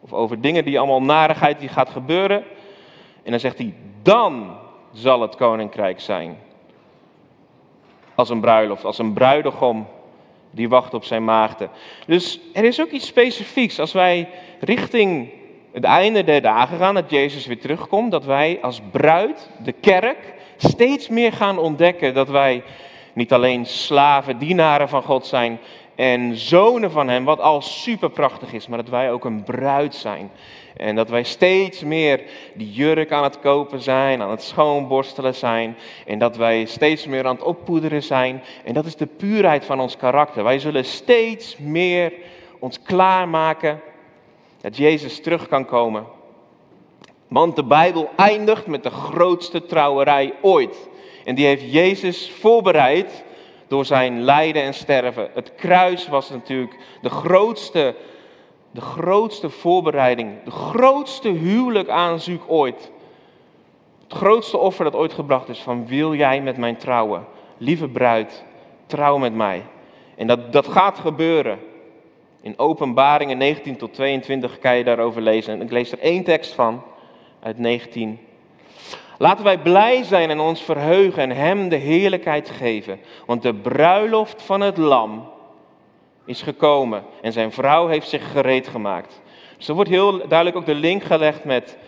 Of 0.00 0.12
over 0.12 0.40
dingen 0.40 0.64
die 0.64 0.78
allemaal 0.78 1.02
narigheid 1.02 1.60
die 1.60 1.68
gaat 1.68 1.90
gebeuren. 1.90 2.44
En 3.22 3.30
dan 3.30 3.40
zegt 3.40 3.58
hij, 3.58 3.74
dan 4.02 4.56
zal 4.92 5.20
het 5.20 5.36
koninkrijk 5.36 6.00
zijn. 6.00 6.38
Als 8.14 8.28
een 8.28 8.40
bruiloft, 8.40 8.84
als 8.84 8.98
een 8.98 9.12
bruidegom 9.12 9.86
die 10.58 10.68
wacht 10.68 10.94
op 10.94 11.04
zijn 11.04 11.24
maagden. 11.24 11.70
Dus 12.06 12.40
er 12.52 12.64
is 12.64 12.80
ook 12.80 12.90
iets 12.90 13.06
specifieks 13.06 13.80
als 13.80 13.92
wij 13.92 14.28
richting 14.60 15.28
het 15.72 15.84
einde 15.84 16.24
der 16.24 16.42
dagen 16.42 16.78
gaan, 16.78 16.94
dat 16.94 17.10
Jezus 17.10 17.46
weer 17.46 17.58
terugkomt, 17.58 18.10
dat 18.10 18.24
wij 18.24 18.58
als 18.62 18.80
bruid, 18.90 19.50
de 19.62 19.72
kerk, 19.72 20.34
steeds 20.56 21.08
meer 21.08 21.32
gaan 21.32 21.58
ontdekken 21.58 22.14
dat 22.14 22.28
wij 22.28 22.62
niet 23.12 23.32
alleen 23.32 23.66
slaven, 23.66 24.38
dienaren 24.38 24.88
van 24.88 25.02
God 25.02 25.26
zijn 25.26 25.58
en 25.98 26.36
zonen 26.36 26.90
van 26.90 27.08
Hem, 27.08 27.24
wat 27.24 27.40
al 27.40 27.62
super 27.62 28.10
prachtig 28.10 28.52
is, 28.52 28.66
maar 28.66 28.78
dat 28.78 28.88
wij 28.88 29.12
ook 29.12 29.24
een 29.24 29.42
bruid 29.42 29.94
zijn. 29.94 30.30
En 30.76 30.94
dat 30.94 31.08
wij 31.08 31.22
steeds 31.22 31.82
meer 31.82 32.22
die 32.54 32.72
jurk 32.72 33.12
aan 33.12 33.22
het 33.22 33.38
kopen 33.38 33.80
zijn, 33.80 34.22
aan 34.22 34.30
het 34.30 34.42
schoonborstelen 34.42 35.34
zijn. 35.34 35.76
En 36.06 36.18
dat 36.18 36.36
wij 36.36 36.64
steeds 36.64 37.06
meer 37.06 37.26
aan 37.26 37.34
het 37.34 37.44
oppoederen 37.44 38.02
zijn. 38.02 38.42
En 38.64 38.74
dat 38.74 38.84
is 38.84 38.96
de 38.96 39.06
puurheid 39.06 39.64
van 39.64 39.80
ons 39.80 39.96
karakter. 39.96 40.44
Wij 40.44 40.58
zullen 40.58 40.84
steeds 40.84 41.56
meer 41.56 42.12
ons 42.58 42.82
klaarmaken 42.82 43.80
dat 44.60 44.76
Jezus 44.76 45.20
terug 45.20 45.48
kan 45.48 45.64
komen. 45.64 46.06
Want 47.28 47.56
de 47.56 47.64
Bijbel 47.64 48.10
eindigt 48.16 48.66
met 48.66 48.82
de 48.82 48.90
grootste 48.90 49.66
trouwerij 49.66 50.34
ooit. 50.42 50.88
En 51.24 51.34
die 51.34 51.46
heeft 51.46 51.72
Jezus 51.72 52.30
voorbereid 52.30 53.24
door 53.68 53.84
zijn 53.84 54.22
lijden 54.22 54.62
en 54.62 54.74
sterven. 54.74 55.30
Het 55.34 55.54
kruis 55.54 56.08
was 56.08 56.30
natuurlijk 56.30 56.76
de 57.02 57.10
grootste 57.10 57.94
de 58.70 58.80
grootste 58.80 59.50
voorbereiding, 59.50 60.42
de 60.44 60.50
grootste 60.50 61.28
huwelijk 61.28 61.88
aanzoek 61.88 62.42
ooit. 62.46 62.90
Het 64.02 64.18
grootste 64.18 64.58
offer 64.58 64.84
dat 64.84 64.94
ooit 64.94 65.12
gebracht 65.12 65.48
is 65.48 65.58
van 65.58 65.86
wil 65.86 66.14
jij 66.14 66.42
met 66.42 66.56
mij 66.56 66.74
trouwen? 66.74 67.26
Lieve 67.56 67.88
bruid, 67.88 68.44
trouw 68.86 69.16
met 69.16 69.34
mij. 69.34 69.62
En 70.16 70.26
dat, 70.26 70.52
dat 70.52 70.68
gaat 70.68 70.98
gebeuren. 70.98 71.58
In 72.40 72.58
Openbaringen 72.58 73.38
19 73.38 73.76
tot 73.76 73.94
22 73.94 74.58
kan 74.58 74.76
je 74.76 74.84
daarover 74.84 75.22
lezen. 75.22 75.54
En 75.54 75.60
ik 75.60 75.70
lees 75.70 75.92
er 75.92 75.98
één 75.98 76.24
tekst 76.24 76.54
van, 76.54 76.82
uit 77.40 77.58
19. 77.58 78.18
Laten 79.18 79.44
wij 79.44 79.58
blij 79.58 80.02
zijn 80.02 80.30
en 80.30 80.40
ons 80.40 80.62
verheugen 80.62 81.22
en 81.22 81.30
Hem 81.36 81.68
de 81.68 81.76
heerlijkheid 81.76 82.50
geven. 82.50 83.00
Want 83.26 83.42
de 83.42 83.54
bruiloft 83.54 84.42
van 84.42 84.60
het 84.60 84.76
lam 84.76 85.28
is 86.24 86.42
gekomen 86.42 87.04
en 87.22 87.32
zijn 87.32 87.52
vrouw 87.52 87.86
heeft 87.86 88.08
zich 88.08 88.30
gereed 88.30 88.68
gemaakt. 88.68 89.20
Dus 89.56 89.68
er 89.68 89.74
wordt 89.74 89.90
heel 89.90 90.18
duidelijk 90.28 90.56
ook 90.56 90.66
de 90.66 90.74
link 90.74 91.02
gelegd 91.02 91.44
met 91.44 91.78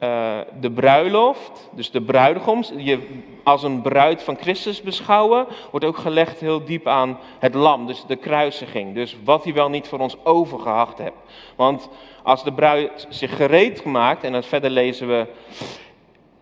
uh, 0.00 0.38
de 0.60 0.70
bruiloft, 0.70 1.68
dus 1.72 1.90
de 1.90 2.02
bruidegoms, 2.02 2.72
je 2.76 2.98
als 3.42 3.62
een 3.62 3.82
bruid 3.82 4.22
van 4.22 4.36
Christus 4.40 4.82
beschouwen, 4.82 5.46
wordt 5.70 5.86
ook 5.86 5.96
gelegd 5.96 6.40
heel 6.40 6.64
diep 6.64 6.86
aan 6.86 7.18
het 7.38 7.54
lam, 7.54 7.86
dus 7.86 8.04
de 8.06 8.16
kruisiging. 8.16 8.94
Dus 8.94 9.16
wat 9.24 9.44
hij 9.44 9.52
wel 9.52 9.68
niet 9.68 9.88
voor 9.88 9.98
ons 9.98 10.16
overgehacht 10.24 10.98
hebt. 10.98 11.16
Want 11.56 11.88
als 12.22 12.44
de 12.44 12.52
bruid 12.52 13.06
zich 13.08 13.36
gereed 13.36 13.84
maakt, 13.84 14.24
en 14.24 14.32
dan 14.32 14.42
verder 14.42 14.70
lezen 14.70 15.08
we, 15.08 15.26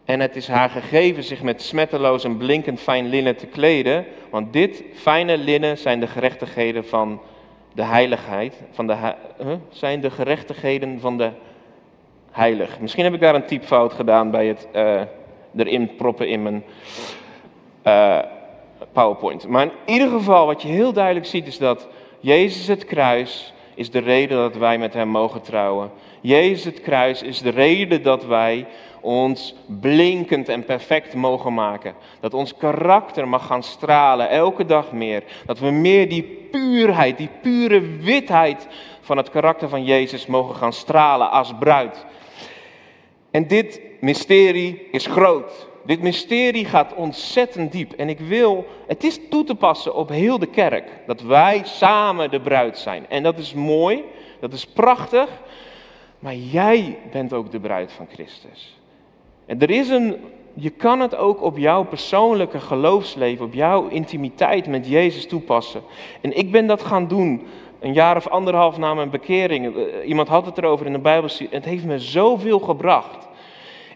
en 0.07 0.21
het 0.21 0.37
is 0.37 0.49
haar 0.49 0.71
gegeven 0.71 1.23
zich 1.23 1.43
met 1.43 1.63
smetteloos 1.63 2.25
en 2.25 2.37
blinkend 2.37 2.81
fijn 2.81 3.07
linnen 3.07 3.37
te 3.37 3.47
kleden, 3.47 4.05
want 4.31 4.53
dit 4.53 4.83
fijne 4.95 5.39
linnen 5.39 5.79
zijn 5.79 6.01
de 6.01 6.07
gerechtigheden 6.07 6.87
van 6.87 7.21
de 7.75 7.83
heiligheid, 7.83 8.55
van 8.71 8.87
de, 8.87 9.15
zijn 9.71 10.01
de 10.01 10.11
gerechtigheden 10.11 11.01
van 11.01 11.19
de 11.19 11.31
heilig. 12.31 12.81
Misschien 12.81 13.05
heb 13.05 13.15
ik 13.15 13.21
daar 13.21 13.35
een 13.35 13.47
typfout 13.47 13.93
gedaan 13.93 14.31
bij 14.31 14.47
het 14.47 14.69
uh, 14.75 15.01
erin 15.57 15.97
proppen 15.97 16.29
in 16.29 16.43
mijn 16.43 16.65
uh, 17.85 18.19
PowerPoint. 18.93 19.49
Maar 19.49 19.65
in 19.65 19.73
ieder 19.85 20.09
geval, 20.09 20.47
wat 20.47 20.63
je 20.63 20.69
heel 20.69 20.93
duidelijk 20.93 21.27
ziet, 21.27 21.47
is 21.47 21.59
dat 21.59 21.89
Jezus 22.21 22.67
het 22.67 22.85
kruis 22.85 23.55
is 23.75 23.91
de 23.91 23.99
reden 23.99 24.37
dat 24.37 24.57
wij 24.57 24.79
met 24.79 24.95
Hem 24.95 25.09
mogen 25.09 25.43
trouwen. 25.43 25.91
Jezus 26.27 26.65
het 26.65 26.81
kruis 26.81 27.23
is 27.23 27.39
de 27.39 27.51
reden 27.51 28.03
dat 28.03 28.25
wij 28.25 28.67
ons 29.01 29.55
blinkend 29.81 30.49
en 30.49 30.65
perfect 30.65 31.15
mogen 31.15 31.55
maken. 31.55 31.95
Dat 32.21 32.35
ons 32.35 32.57
karakter 32.57 33.29
mag 33.29 33.47
gaan 33.47 33.63
stralen 33.63 34.31
elke 34.31 34.65
dag 34.65 34.93
meer. 34.93 35.23
Dat 35.45 35.59
we 35.59 35.71
meer 35.71 36.09
die 36.09 36.23
puurheid, 36.51 37.19
die 37.19 37.31
pure 37.43 37.81
witheid 37.81 38.67
van 39.01 39.17
het 39.17 39.31
karakter 39.31 39.69
van 39.69 39.85
Jezus 39.85 40.27
mogen 40.27 40.55
gaan 40.55 40.73
stralen 40.73 41.31
als 41.31 41.53
bruid. 41.59 42.07
En 43.31 43.47
dit 43.47 43.81
mysterie 44.01 44.89
is 44.91 45.07
groot. 45.07 45.69
Dit 45.85 46.03
mysterie 46.03 46.65
gaat 46.65 46.95
ontzettend 46.95 47.73
diep. 47.73 47.93
En 47.93 48.09
ik 48.09 48.21
wil, 48.21 48.67
het 48.87 49.05
is 49.05 49.21
toe 49.31 49.45
te 49.45 49.55
passen 49.55 49.95
op 49.95 50.09
heel 50.09 50.39
de 50.39 50.51
kerk. 50.51 50.89
Dat 51.07 51.21
wij 51.21 51.61
samen 51.65 52.31
de 52.31 52.41
bruid 52.41 52.79
zijn. 52.79 53.07
En 53.09 53.23
dat 53.23 53.39
is 53.39 53.55
mooi, 53.55 54.05
dat 54.41 54.53
is 54.53 54.67
prachtig. 54.67 55.29
Maar 56.19 56.35
jij 56.35 56.99
bent 57.13 57.33
ook 57.33 57.51
de 57.51 57.61
bruid 57.61 57.93
van 57.93 58.07
Christus. 58.13 58.79
En 59.47 59.61
er 59.61 59.71
is 59.71 59.89
een, 59.89 60.17
je 60.55 60.71
kan 60.71 61.01
het 61.01 61.17
ook 61.17 61.43
op 61.43 61.59
jouw 61.59 61.85
persoonlijke 61.85 62.61
geloofsleven, 62.61 63.45
op 63.45 63.55
jouw 63.55 63.89
intimiteit 63.89 64.67
met 64.67 64.89
Jezus 64.89 65.27
toepassen. 65.27 65.83
En 66.21 66.37
ik 66.37 66.51
ben 66.51 66.67
dat 66.67 66.83
gaan 66.83 67.09
doen 67.09 67.47
een 67.81 67.93
jaar 67.93 68.17
of 68.17 68.29
anderhalf 68.29 68.79
na 68.79 68.95
mijn 68.95 69.11
bekering. 69.11 69.77
Eh, 69.77 70.09
iemand 70.09 70.29
had 70.29 70.47
het 70.47 70.59
erover 70.59 70.87
in 70.87 70.93
de 70.93 70.99
Bijbelstudie. 70.99 71.55
Het 71.55 71.65
heeft 71.65 71.85
me 71.85 71.99
zoveel 71.99 72.59
gebracht. 72.59 73.29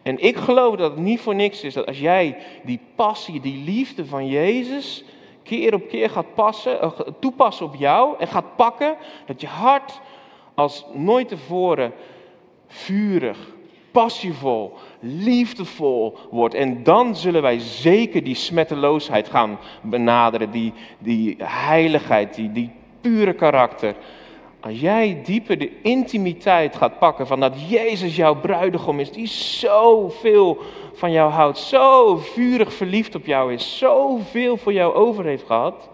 En 0.02 0.18
ik 0.18 0.36
geloof 0.36 0.76
dat 0.76 0.90
het 0.90 1.00
niet 1.00 1.20
voor 1.20 1.34
niks 1.34 1.62
is 1.62 1.74
dat 1.74 1.86
als 1.86 2.00
jij 2.00 2.36
die 2.62 2.80
passie, 2.94 3.40
die 3.40 3.64
liefde 3.64 4.06
van 4.06 4.26
Jezus 4.26 5.04
keer 5.42 5.74
op 5.74 5.88
keer 5.88 6.10
gaat 6.10 6.34
passen, 6.34 6.80
eh, 6.80 6.90
toepassen 7.20 7.66
op 7.66 7.74
jou 7.74 8.14
en 8.18 8.26
gaat 8.26 8.56
pakken, 8.56 8.96
dat 9.26 9.40
je 9.40 9.46
hart 9.46 10.00
als 10.60 10.84
nooit 10.92 11.28
tevoren 11.28 11.92
vurig, 12.66 13.38
passievol, 13.90 14.72
liefdevol 15.00 16.18
wordt. 16.30 16.54
En 16.54 16.82
dan 16.82 17.16
zullen 17.16 17.42
wij 17.42 17.58
zeker 17.58 18.24
die 18.24 18.34
smetteloosheid 18.34 19.28
gaan 19.28 19.58
benaderen, 19.82 20.50
die, 20.50 20.72
die 20.98 21.36
heiligheid, 21.42 22.34
die, 22.34 22.52
die 22.52 22.70
pure 23.00 23.32
karakter. 23.32 23.94
Als 24.60 24.80
jij 24.80 25.20
dieper 25.24 25.58
de 25.58 25.80
intimiteit 25.82 26.76
gaat 26.76 26.98
pakken 26.98 27.26
van 27.26 27.40
dat 27.40 27.68
Jezus 27.68 28.16
jouw 28.16 28.34
bruidegom 28.34 29.00
is, 29.00 29.12
die 29.12 29.26
zoveel 29.26 30.58
van 30.92 31.12
jou 31.12 31.30
houdt, 31.30 31.58
zo 31.58 32.16
vurig 32.16 32.72
verliefd 32.72 33.14
op 33.14 33.26
jou 33.26 33.52
is, 33.52 33.78
zoveel 33.78 34.56
voor 34.56 34.72
jou 34.72 34.94
over 34.94 35.24
heeft 35.24 35.46
gehad, 35.46 35.88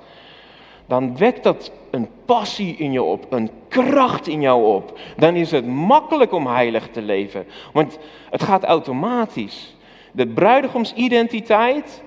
dan 0.87 1.17
wekt 1.17 1.43
dat 1.43 1.71
een 1.91 2.09
passie 2.25 2.77
in 2.77 2.93
je 2.93 3.03
op, 3.03 3.27
een 3.33 3.51
kracht 3.69 4.27
in 4.27 4.41
jou 4.41 4.65
op. 4.65 4.99
Dan 5.17 5.35
is 5.35 5.51
het 5.51 5.67
makkelijk 5.67 6.33
om 6.33 6.47
heilig 6.47 6.89
te 6.89 7.03
leven, 7.03 7.47
want 7.73 7.99
het 8.31 8.43
gaat 8.43 8.65
automatisch. 8.65 9.75
De 10.13 10.27
bruidegomsidentiteit 10.27 12.03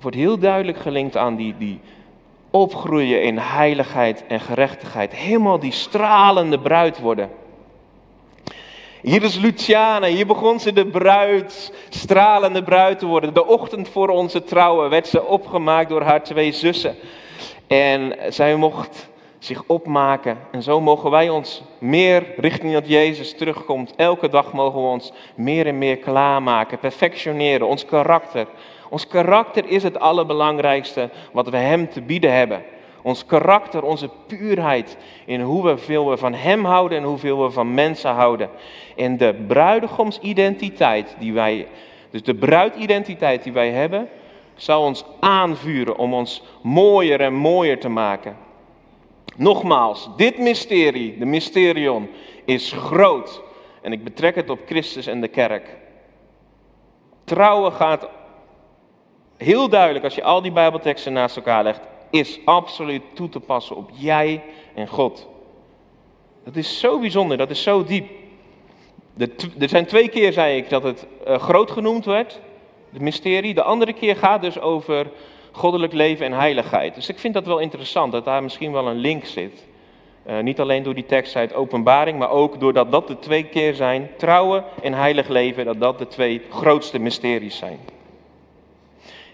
wordt 0.00 0.16
heel 0.16 0.38
duidelijk 0.38 0.78
gelinkt 0.78 1.16
aan 1.16 1.36
die, 1.36 1.54
die, 1.58 1.80
opgroeien 2.50 3.22
in 3.22 3.38
heiligheid 3.38 4.24
en 4.26 4.40
gerechtigheid. 4.40 5.14
Helemaal 5.14 5.58
die 5.58 5.72
stralende 5.72 6.58
bruid 6.58 6.98
worden. 6.98 7.30
Hier 9.02 9.22
is 9.22 9.38
Luciana, 9.38 10.06
hier 10.06 10.26
begon 10.26 10.60
ze 10.60 10.72
de 10.72 10.86
bruid, 10.86 11.72
stralende 11.88 12.62
bruid 12.62 12.98
te 12.98 13.06
worden. 13.06 13.34
De 13.34 13.46
ochtend 13.46 13.88
voor 13.88 14.08
onze 14.08 14.44
trouwen 14.44 14.90
werd 14.90 15.06
ze 15.06 15.24
opgemaakt 15.24 15.88
door 15.88 16.02
haar 16.02 16.22
twee 16.22 16.52
zussen. 16.52 16.96
En 17.70 18.14
zij 18.28 18.56
mocht 18.56 19.08
zich 19.38 19.62
opmaken. 19.66 20.38
En 20.50 20.62
zo 20.62 20.80
mogen 20.80 21.10
wij 21.10 21.28
ons 21.28 21.62
meer 21.78 22.24
richting 22.36 22.72
dat 22.72 22.88
Jezus 22.88 23.36
terugkomt. 23.36 23.92
Elke 23.96 24.28
dag 24.28 24.52
mogen 24.52 24.80
we 24.80 24.86
ons 24.86 25.12
meer 25.34 25.66
en 25.66 25.78
meer 25.78 25.96
klaarmaken, 25.96 26.78
perfectioneren, 26.78 27.66
ons 27.66 27.84
karakter. 27.84 28.46
Ons 28.88 29.06
karakter 29.06 29.66
is 29.66 29.82
het 29.82 29.98
allerbelangrijkste 29.98 31.10
wat 31.32 31.48
we 31.48 31.56
Hem 31.56 31.88
te 31.88 32.00
bieden 32.00 32.32
hebben. 32.32 32.62
Ons 33.02 33.26
karakter, 33.26 33.82
onze 33.82 34.10
puurheid 34.26 34.96
in 35.24 35.40
hoeveel 35.40 36.08
we 36.08 36.16
van 36.16 36.34
Hem 36.34 36.64
houden 36.64 36.98
en 36.98 37.04
hoeveel 37.04 37.42
we 37.42 37.50
van 37.50 37.74
mensen 37.74 38.10
houden. 38.10 38.48
En 38.96 39.16
de 39.16 39.34
bruidegomsidentiteit 39.46 41.16
die 41.18 41.32
wij, 41.32 41.66
dus 42.10 42.22
de 42.22 42.34
bruididentiteit 42.34 43.42
die 43.42 43.52
wij 43.52 43.70
hebben, 43.70 44.08
zal 44.60 44.82
ons 44.82 45.04
aanvuren 45.20 45.96
om 45.96 46.14
ons 46.14 46.42
mooier 46.62 47.20
en 47.20 47.34
mooier 47.34 47.80
te 47.80 47.88
maken. 47.88 48.36
Nogmaals, 49.36 50.08
dit 50.16 50.38
mysterie, 50.38 51.18
de 51.18 51.24
mysterion, 51.24 52.10
is 52.44 52.72
groot. 52.72 53.42
En 53.82 53.92
ik 53.92 54.04
betrek 54.04 54.34
het 54.34 54.50
op 54.50 54.58
Christus 54.66 55.06
en 55.06 55.20
de 55.20 55.28
kerk. 55.28 55.76
Trouwen 57.24 57.72
gaat 57.72 58.08
heel 59.36 59.68
duidelijk, 59.68 60.04
als 60.04 60.14
je 60.14 60.22
al 60.22 60.42
die 60.42 60.52
Bijbelteksten 60.52 61.12
naast 61.12 61.36
elkaar 61.36 61.62
legt, 61.62 61.80
is 62.10 62.38
absoluut 62.44 63.02
toe 63.14 63.28
te 63.28 63.40
passen 63.40 63.76
op 63.76 63.90
jij 63.92 64.42
en 64.74 64.88
God. 64.88 65.28
Dat 66.44 66.56
is 66.56 66.78
zo 66.78 66.98
bijzonder, 66.98 67.36
dat 67.36 67.50
is 67.50 67.62
zo 67.62 67.84
diep. 67.84 68.08
er 69.58 69.68
zijn 69.68 69.86
twee 69.86 70.08
keer, 70.08 70.32
zei 70.32 70.56
ik, 70.56 70.68
dat 70.68 70.82
het 70.82 71.06
uh, 71.26 71.38
groot 71.38 71.70
genoemd 71.70 72.04
werd, 72.04 72.40
het 72.92 73.02
mysterie. 73.02 73.54
De 73.54 73.62
andere 73.62 73.92
keer 73.92 74.16
gaat 74.16 74.42
dus 74.42 74.60
over 74.60 75.06
goddelijk 75.52 75.92
leven 75.92 76.26
en 76.26 76.32
heiligheid. 76.32 76.94
Dus 76.94 77.08
ik 77.08 77.18
vind 77.18 77.34
dat 77.34 77.46
wel 77.46 77.58
interessant, 77.58 78.12
dat 78.12 78.24
daar 78.24 78.42
misschien 78.42 78.72
wel 78.72 78.86
een 78.86 78.96
link 78.96 79.24
zit. 79.24 79.68
Uh, 80.26 80.38
niet 80.38 80.60
alleen 80.60 80.82
door 80.82 80.94
die 80.94 81.06
tekst 81.06 81.36
uit 81.36 81.54
openbaring, 81.54 82.18
maar 82.18 82.30
ook 82.30 82.60
doordat 82.60 82.92
dat 82.92 83.08
de 83.08 83.18
twee 83.18 83.44
keer 83.44 83.74
zijn, 83.74 84.10
trouwen 84.16 84.64
en 84.82 84.92
heilig 84.92 85.28
leven, 85.28 85.64
dat 85.64 85.80
dat 85.80 85.98
de 85.98 86.06
twee 86.06 86.42
grootste 86.50 86.98
mysteries 86.98 87.56
zijn. 87.56 87.78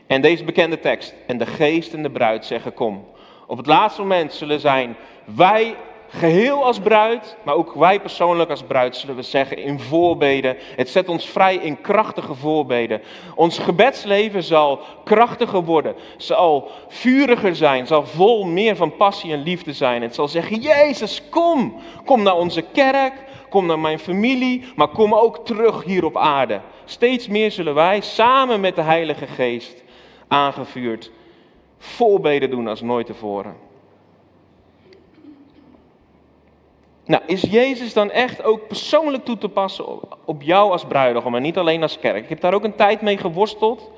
En 0.07 0.21
deze 0.21 0.45
bekende 0.45 0.81
tekst, 0.81 1.15
en 1.27 1.39
de 1.39 1.47
geest 1.47 1.95
en 1.95 2.03
de 2.03 2.11
bruid 2.11 2.45
zeggen 2.45 2.75
kom. 2.75 3.05
Op 3.47 3.57
het 3.57 3.67
laatste 3.67 4.01
moment 4.01 4.33
zullen 4.33 4.61
zijn 4.61 4.97
wij 5.25 5.77
geheel 6.09 6.65
als 6.65 6.79
bruid, 6.79 7.37
maar 7.43 7.55
ook 7.55 7.75
wij 7.75 8.01
persoonlijk 8.01 8.51
als 8.51 8.63
bruid 8.63 8.97
zullen 8.97 9.17
we 9.17 9.23
zeggen 9.23 9.59
in 9.59 9.81
voorbeden. 9.81 10.57
Het 10.77 10.89
zet 10.89 11.09
ons 11.09 11.27
vrij 11.27 11.57
in 11.57 11.81
krachtige 11.81 12.35
voorbeden. 12.35 13.03
Ons 13.35 13.59
gebedsleven 13.59 14.43
zal 14.43 14.81
krachtiger 15.05 15.65
worden, 15.65 15.95
zal 16.17 16.71
vuriger 16.89 17.57
zijn, 17.57 17.87
zal 17.87 18.07
vol 18.07 18.45
meer 18.45 18.77
van 18.77 18.97
passie 18.97 19.33
en 19.33 19.43
liefde 19.43 19.73
zijn. 19.73 20.03
Het 20.03 20.15
zal 20.15 20.29
zeggen, 20.29 20.61
Jezus, 20.61 21.23
kom, 21.31 21.81
kom 22.05 22.23
naar 22.23 22.37
onze 22.37 22.63
kerk, 22.63 23.13
kom 23.49 23.67
naar 23.67 23.79
mijn 23.79 23.99
familie, 23.99 24.65
maar 24.77 24.89
kom 24.89 25.15
ook 25.15 25.47
terug 25.47 25.85
hier 25.85 26.05
op 26.05 26.17
aarde. 26.17 26.61
Steeds 26.85 27.29
meer 27.29 27.51
zullen 27.51 27.75
wij 27.75 28.01
samen 28.01 28.61
met 28.61 28.75
de 28.75 28.83
Heilige 28.83 29.27
Geest 29.27 29.85
aangevuurd 30.29 31.11
voorbeden 31.79 32.51
doen 32.51 32.69
als 32.69 32.81
nooit 32.81 33.07
tevoren. 33.07 33.66
Nou, 37.07 37.23
is 37.27 37.41
Jezus 37.41 37.93
dan 37.93 38.11
echt 38.11 38.45
ook 38.45 38.67
persoonlijk 38.67 39.25
toe 39.25 39.39
te 39.39 39.49
passen 39.49 39.85
op, 40.25 40.43
jou 40.43 40.71
als 40.71 40.85
bruidegom 40.85 41.35
en 41.35 41.43
niet 41.43 41.59
alleen 41.59 41.83
als 41.83 41.99
kerk? 41.99 42.23
Ik 42.23 42.29
heb 42.29 42.41
daar 42.41 42.55
ook 42.55 42.65
een 42.65 42.75
tijd 42.75 43.01
mee 43.01 43.17
geworsteld, 43.17 43.91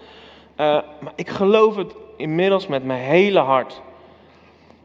uh, 0.57 0.67
maar 1.01 1.13
ik 1.15 1.29
geloof 1.29 1.77
het 1.77 1.95
inmiddels 2.17 2.67
met 2.67 2.85
mijn 2.85 3.01
hele 3.01 3.39
hart. 3.39 3.81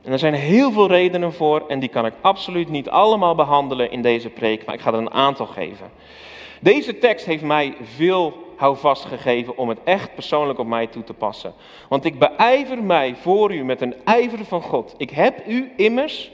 En 0.03 0.12
er 0.12 0.20
zijn 0.20 0.34
heel 0.34 0.72
veel 0.72 0.88
redenen 0.88 1.34
voor 1.34 1.63
en 1.68 1.80
die 1.80 1.89
kan 1.89 2.06
ik 2.06 2.13
absoluut 2.22 2.70
niet 2.70 2.89
allemaal 2.89 3.36
behandelen 3.36 3.92
in 3.92 4.01
deze 4.01 4.30
preek, 4.30 4.65
maar 4.65 4.75
ik 4.75 4.82
ga 4.82 4.92
er 4.92 4.98
een 4.98 5.13
aantal 5.13 5.46
geven. 5.46 5.92
Deze 6.60 6.98
tekst 6.98 7.25
heeft 7.25 7.44
mij 7.44 7.75
veel 7.96 8.34
houvast 8.56 9.06
gegeven 9.06 9.58
om 9.58 9.70
het 9.70 9.80
echt 9.84 10.13
persoonlijk 10.13 10.60
op 10.60 10.68
mij 10.68 10.88
toe 10.88 11.03
te 11.03 11.13
passen. 11.13 11.53
Want 11.89 12.06
ik 12.06 12.20
beijver 12.20 12.84
mij 12.84 13.15
voor 13.15 13.53
u 13.53 13.63
met 13.63 13.82
een 13.82 13.96
ijver 14.03 14.46
van 14.46 14.62
God. 14.62 14.94
Ik 14.98 15.10
heb 15.10 15.48
u 15.48 15.72
immers 15.75 16.32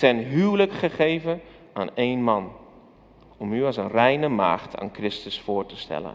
ten 0.00 0.18
huwelijk 0.18 0.72
gegeven 0.72 1.40
aan 1.72 1.90
één 1.94 2.22
man, 2.22 2.52
om 3.36 3.52
u 3.52 3.64
als 3.64 3.76
een 3.76 3.90
reine 3.90 4.28
maagd 4.28 4.80
aan 4.80 4.90
Christus 4.92 5.40
voor 5.40 5.66
te 5.66 5.76
stellen. 5.76 6.14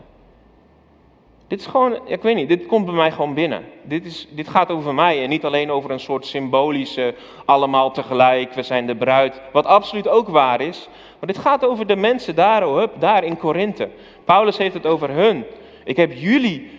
Dit 1.47 1.59
is 1.59 1.65
gewoon, 1.65 1.99
ik 2.05 2.21
weet 2.21 2.35
niet, 2.35 2.47
dit 2.47 2.65
komt 2.65 2.85
bij 2.85 2.93
mij 2.93 3.11
gewoon 3.11 3.33
binnen. 3.33 3.65
Dit, 3.83 4.05
is, 4.05 4.27
dit 4.31 4.47
gaat 4.47 4.71
over 4.71 4.93
mij 4.93 5.23
en 5.23 5.29
niet 5.29 5.45
alleen 5.45 5.71
over 5.71 5.91
een 5.91 5.99
soort 5.99 6.25
symbolische, 6.25 7.15
allemaal 7.45 7.91
tegelijk, 7.91 8.53
we 8.53 8.63
zijn 8.63 8.87
de 8.87 8.95
bruid. 8.95 9.41
Wat 9.51 9.65
absoluut 9.65 10.07
ook 10.07 10.27
waar 10.27 10.61
is, 10.61 10.87
maar 11.19 11.27
dit 11.27 11.37
gaat 11.37 11.65
over 11.65 11.87
de 11.87 11.95
mensen 11.95 12.35
daar, 12.35 12.89
daar 12.99 13.23
in 13.23 13.37
Korinthe. 13.37 13.89
Paulus 14.23 14.57
heeft 14.57 14.73
het 14.73 14.85
over 14.85 15.09
hun. 15.09 15.45
Ik 15.83 15.97
heb 15.97 16.11
jullie 16.13 16.69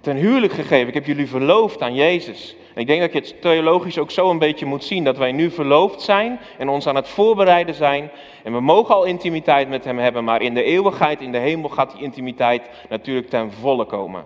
ten 0.00 0.16
huwelijk 0.16 0.52
gegeven, 0.52 0.88
ik 0.88 0.94
heb 0.94 1.06
jullie 1.06 1.28
verloofd 1.28 1.82
aan 1.82 1.94
Jezus. 1.94 2.56
Ik 2.76 2.86
denk 2.86 3.00
dat 3.00 3.12
je 3.12 3.18
het 3.18 3.40
theologisch 3.40 3.98
ook 3.98 4.10
zo 4.10 4.30
een 4.30 4.38
beetje 4.38 4.66
moet 4.66 4.84
zien 4.84 5.04
dat 5.04 5.16
wij 5.16 5.32
nu 5.32 5.50
verloofd 5.50 6.00
zijn 6.00 6.40
en 6.58 6.68
ons 6.68 6.86
aan 6.86 6.94
het 6.94 7.08
voorbereiden 7.08 7.74
zijn. 7.74 8.10
En 8.42 8.52
we 8.52 8.60
mogen 8.60 8.94
al 8.94 9.04
intimiteit 9.04 9.68
met 9.68 9.84
Hem 9.84 9.98
hebben, 9.98 10.24
maar 10.24 10.42
in 10.42 10.54
de 10.54 10.62
eeuwigheid, 10.62 11.20
in 11.20 11.32
de 11.32 11.38
hemel 11.38 11.68
gaat 11.68 11.92
die 11.92 12.02
intimiteit 12.02 12.62
natuurlijk 12.88 13.28
ten 13.28 13.52
volle 13.52 13.84
komen. 13.84 14.24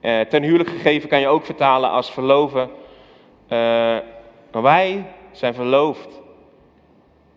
Eh, 0.00 0.20
ten 0.20 0.42
huwelijk 0.42 0.68
gegeven 0.68 1.08
kan 1.08 1.20
je 1.20 1.28
ook 1.28 1.44
vertalen 1.44 1.90
als 1.90 2.10
verloven. 2.10 2.70
Eh, 3.48 3.96
wij 4.50 5.04
zijn 5.32 5.54
verloofd 5.54 6.20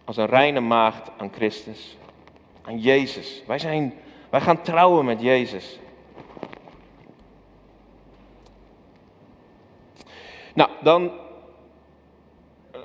als 0.06 0.18
een 0.18 0.26
reine 0.26 0.60
maagd 0.60 1.12
aan 1.18 1.32
Christus, 1.36 1.98
aan 2.62 2.80
Jezus. 2.80 3.44
Wij, 3.48 3.60
zijn, 3.60 3.94
wij 4.30 4.42
gaan 4.42 4.62
trouwen 4.62 5.06
met 5.06 5.22
Jezus. 5.22 5.80
Nou, 10.54 10.70
dan 10.82 11.12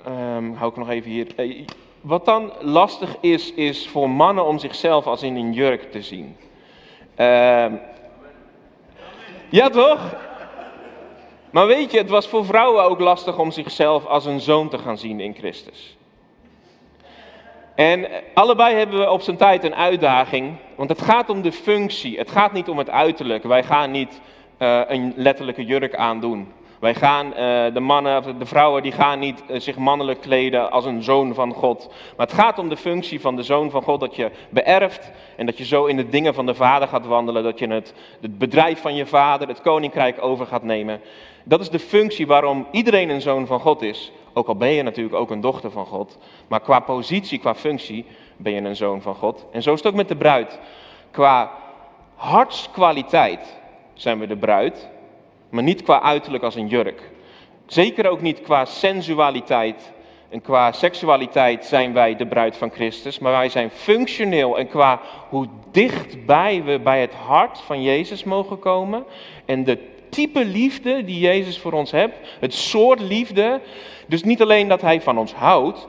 um, 0.08 0.54
hou 0.54 0.70
ik 0.70 0.76
nog 0.76 0.88
even 0.88 1.10
hier. 1.10 1.26
Eh, 1.36 1.66
wat 2.00 2.24
dan 2.24 2.52
lastig 2.60 3.16
is, 3.20 3.52
is 3.52 3.88
voor 3.88 4.10
mannen 4.10 4.44
om 4.44 4.58
zichzelf 4.58 5.06
als 5.06 5.22
in 5.22 5.36
een 5.36 5.52
jurk 5.52 5.90
te 5.90 6.02
zien. 6.02 6.36
Uh, 7.16 7.66
ja, 9.48 9.68
toch? 9.68 10.16
Maar 11.50 11.66
weet 11.66 11.90
je, 11.90 11.98
het 11.98 12.10
was 12.10 12.28
voor 12.28 12.44
vrouwen 12.44 12.84
ook 12.84 13.00
lastig 13.00 13.38
om 13.38 13.50
zichzelf 13.50 14.06
als 14.06 14.24
een 14.24 14.40
zoon 14.40 14.68
te 14.68 14.78
gaan 14.78 14.98
zien 14.98 15.20
in 15.20 15.34
Christus. 15.34 15.96
En 17.74 18.06
allebei 18.34 18.74
hebben 18.74 18.98
we 18.98 19.10
op 19.10 19.20
zijn 19.20 19.36
tijd 19.36 19.64
een 19.64 19.74
uitdaging, 19.74 20.56
want 20.74 20.88
het 20.88 21.02
gaat 21.02 21.30
om 21.30 21.42
de 21.42 21.52
functie. 21.52 22.18
Het 22.18 22.30
gaat 22.30 22.52
niet 22.52 22.68
om 22.68 22.78
het 22.78 22.90
uiterlijk. 22.90 23.42
Wij 23.42 23.62
gaan 23.62 23.90
niet 23.90 24.20
uh, 24.58 24.80
een 24.86 25.12
letterlijke 25.16 25.64
jurk 25.64 25.94
aandoen. 25.94 26.52
Wij 26.84 26.94
gaan, 26.94 27.26
uh, 27.26 27.74
de 27.74 27.80
mannen, 27.80 28.38
de 28.38 28.46
vrouwen, 28.46 28.82
die 28.82 28.92
gaan 28.92 29.18
niet 29.18 29.42
uh, 29.50 29.60
zich 29.60 29.76
mannelijk 29.76 30.20
kleden 30.20 30.70
als 30.70 30.84
een 30.84 31.02
zoon 31.02 31.34
van 31.34 31.52
God. 31.52 31.88
Maar 32.16 32.26
het 32.26 32.36
gaat 32.36 32.58
om 32.58 32.68
de 32.68 32.76
functie 32.76 33.20
van 33.20 33.36
de 33.36 33.42
zoon 33.42 33.70
van 33.70 33.82
God, 33.82 34.00
dat 34.00 34.16
je 34.16 34.30
beërft 34.50 35.10
en 35.36 35.46
dat 35.46 35.58
je 35.58 35.64
zo 35.64 35.84
in 35.84 35.96
de 35.96 36.08
dingen 36.08 36.34
van 36.34 36.46
de 36.46 36.54
vader 36.54 36.88
gaat 36.88 37.06
wandelen, 37.06 37.42
dat 37.42 37.58
je 37.58 37.66
het, 37.66 37.94
het 38.20 38.38
bedrijf 38.38 38.80
van 38.80 38.94
je 38.94 39.06
vader, 39.06 39.48
het 39.48 39.60
koninkrijk 39.60 40.22
over 40.22 40.46
gaat 40.46 40.62
nemen. 40.62 41.00
Dat 41.44 41.60
is 41.60 41.70
de 41.70 41.78
functie 41.78 42.26
waarom 42.26 42.66
iedereen 42.70 43.08
een 43.08 43.20
zoon 43.20 43.46
van 43.46 43.60
God 43.60 43.82
is. 43.82 44.12
Ook 44.32 44.48
al 44.48 44.56
ben 44.56 44.70
je 44.70 44.82
natuurlijk 44.82 45.16
ook 45.16 45.30
een 45.30 45.40
dochter 45.40 45.70
van 45.70 45.86
God. 45.86 46.18
Maar 46.48 46.60
qua 46.60 46.80
positie, 46.80 47.38
qua 47.38 47.54
functie 47.54 48.06
ben 48.36 48.52
je 48.52 48.60
een 48.60 48.76
zoon 48.76 49.02
van 49.02 49.14
God. 49.14 49.46
En 49.52 49.62
zo 49.62 49.72
is 49.72 49.78
het 49.78 49.88
ook 49.88 49.94
met 49.94 50.08
de 50.08 50.16
bruid. 50.16 50.58
Qua 51.10 51.50
hartskwaliteit 52.14 53.58
zijn 53.94 54.18
we 54.18 54.26
de 54.26 54.36
bruid 54.36 54.92
maar 55.54 55.62
niet 55.62 55.82
qua 55.82 56.02
uiterlijk 56.02 56.44
als 56.44 56.54
een 56.54 56.68
jurk. 56.68 57.10
Zeker 57.66 58.08
ook 58.08 58.20
niet 58.20 58.40
qua 58.40 58.64
sensualiteit 58.64 59.92
en 60.28 60.40
qua 60.40 60.72
seksualiteit 60.72 61.64
zijn 61.64 61.92
wij 61.92 62.16
de 62.16 62.26
bruid 62.26 62.56
van 62.56 62.70
Christus, 62.70 63.18
maar 63.18 63.32
wij 63.32 63.48
zijn 63.48 63.70
functioneel 63.70 64.58
en 64.58 64.68
qua 64.68 65.00
hoe 65.28 65.46
dichtbij 65.70 66.62
we 66.64 66.80
bij 66.80 67.00
het 67.00 67.14
hart 67.14 67.58
van 67.58 67.82
Jezus 67.82 68.24
mogen 68.24 68.58
komen 68.58 69.04
en 69.44 69.64
de 69.64 69.78
type 70.08 70.44
liefde 70.44 71.04
die 71.04 71.20
Jezus 71.20 71.58
voor 71.58 71.72
ons 71.72 71.90
hebt, 71.90 72.16
het 72.40 72.54
soort 72.54 73.00
liefde, 73.00 73.60
dus 74.06 74.22
niet 74.22 74.42
alleen 74.42 74.68
dat 74.68 74.80
Hij 74.80 75.00
van 75.00 75.18
ons 75.18 75.34
houdt, 75.34 75.88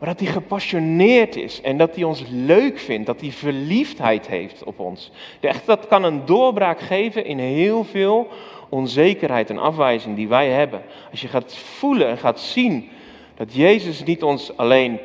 maar 0.00 0.08
dat 0.08 0.20
hij 0.20 0.28
gepassioneerd 0.28 1.36
is 1.36 1.60
en 1.60 1.76
dat 1.76 1.94
hij 1.94 2.04
ons 2.04 2.24
leuk 2.30 2.78
vindt, 2.78 3.06
dat 3.06 3.20
hij 3.20 3.30
verliefdheid 3.30 4.26
heeft 4.26 4.64
op 4.64 4.78
ons. 4.78 5.10
Echt, 5.40 5.66
dat 5.66 5.86
kan 5.86 6.04
een 6.04 6.24
doorbraak 6.24 6.80
geven 6.80 7.24
in 7.24 7.38
heel 7.38 7.84
veel 7.84 8.28
onzekerheid 8.68 9.50
en 9.50 9.58
afwijzing 9.58 10.16
die 10.16 10.28
wij 10.28 10.48
hebben. 10.48 10.82
Als 11.10 11.20
je 11.20 11.28
gaat 11.28 11.56
voelen 11.56 12.08
en 12.08 12.18
gaat 12.18 12.40
zien 12.40 12.88
dat 13.34 13.54
Jezus 13.54 14.04
niet 14.04 14.22
ons 14.22 14.56
alleen 14.56 14.98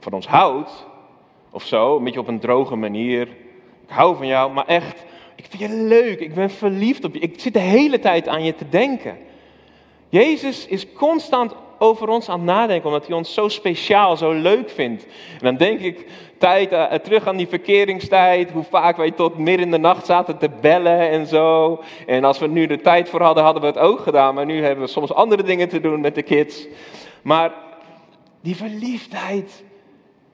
van 0.00 0.12
ons 0.12 0.26
houdt, 0.26 0.86
of 1.50 1.64
zo, 1.64 1.96
een 1.96 2.04
beetje 2.04 2.20
op 2.20 2.28
een 2.28 2.40
droge 2.40 2.76
manier. 2.76 3.28
Ik 3.82 3.88
hou 3.88 4.16
van 4.16 4.26
jou, 4.26 4.52
maar 4.52 4.66
echt, 4.66 5.04
ik 5.34 5.44
vind 5.48 5.62
je 5.62 5.78
leuk, 5.78 6.20
ik 6.20 6.34
ben 6.34 6.50
verliefd 6.50 7.04
op 7.04 7.14
je. 7.14 7.20
Ik 7.20 7.40
zit 7.40 7.52
de 7.52 7.58
hele 7.58 7.98
tijd 7.98 8.28
aan 8.28 8.44
je 8.44 8.54
te 8.54 8.68
denken. 8.68 9.18
Jezus 10.08 10.66
is 10.66 10.92
constant 10.92 11.54
over 11.82 12.08
ons 12.08 12.28
aan 12.28 12.38
het 12.38 12.46
nadenken, 12.46 12.86
omdat 12.86 13.06
hij 13.06 13.16
ons 13.16 13.34
zo 13.34 13.48
speciaal, 13.48 14.16
zo 14.16 14.32
leuk 14.32 14.70
vindt. 14.70 15.06
En 15.32 15.44
dan 15.44 15.56
denk 15.56 15.80
ik 15.80 16.06
tijd, 16.38 16.72
uh, 16.72 16.92
terug 16.92 17.26
aan 17.26 17.36
die 17.36 17.48
verkeringstijd, 17.48 18.50
hoe 18.50 18.62
vaak 18.62 18.96
wij 18.96 19.10
tot 19.10 19.38
midden 19.38 19.66
in 19.66 19.70
de 19.70 19.78
nacht 19.78 20.06
zaten 20.06 20.38
te 20.38 20.50
bellen 20.60 21.10
en 21.10 21.26
zo. 21.26 21.80
En 22.06 22.24
als 22.24 22.38
we 22.38 22.46
nu 22.46 22.66
de 22.66 22.80
tijd 22.80 23.08
voor 23.08 23.22
hadden, 23.22 23.44
hadden 23.44 23.62
we 23.62 23.68
het 23.68 23.78
ook 23.78 24.00
gedaan, 24.00 24.34
maar 24.34 24.46
nu 24.46 24.62
hebben 24.62 24.84
we 24.84 24.90
soms 24.90 25.12
andere 25.12 25.42
dingen 25.42 25.68
te 25.68 25.80
doen 25.80 26.00
met 26.00 26.14
de 26.14 26.22
kids. 26.22 26.66
Maar 27.22 27.52
die 28.40 28.56
verliefdheid 28.56 29.64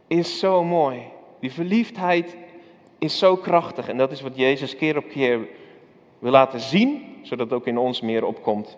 is 0.07 0.39
zo 0.39 0.65
mooi. 0.65 1.03
Die 1.41 1.53
verliefdheid 1.53 2.37
is 2.99 3.19
zo 3.19 3.37
krachtig 3.37 3.89
en 3.89 3.97
dat 3.97 4.13
is 4.13 4.21
wat 4.21 4.37
Jezus 4.37 4.77
keer 4.77 4.97
op 4.97 5.09
keer 5.09 5.39
wil 6.19 6.31
laten 6.31 6.61
zien, 6.61 7.17
zodat 7.23 7.51
het 7.51 7.59
ook 7.59 7.67
in 7.67 7.79
ons 7.79 8.01
meer 8.01 8.25
opkomt. 8.25 8.77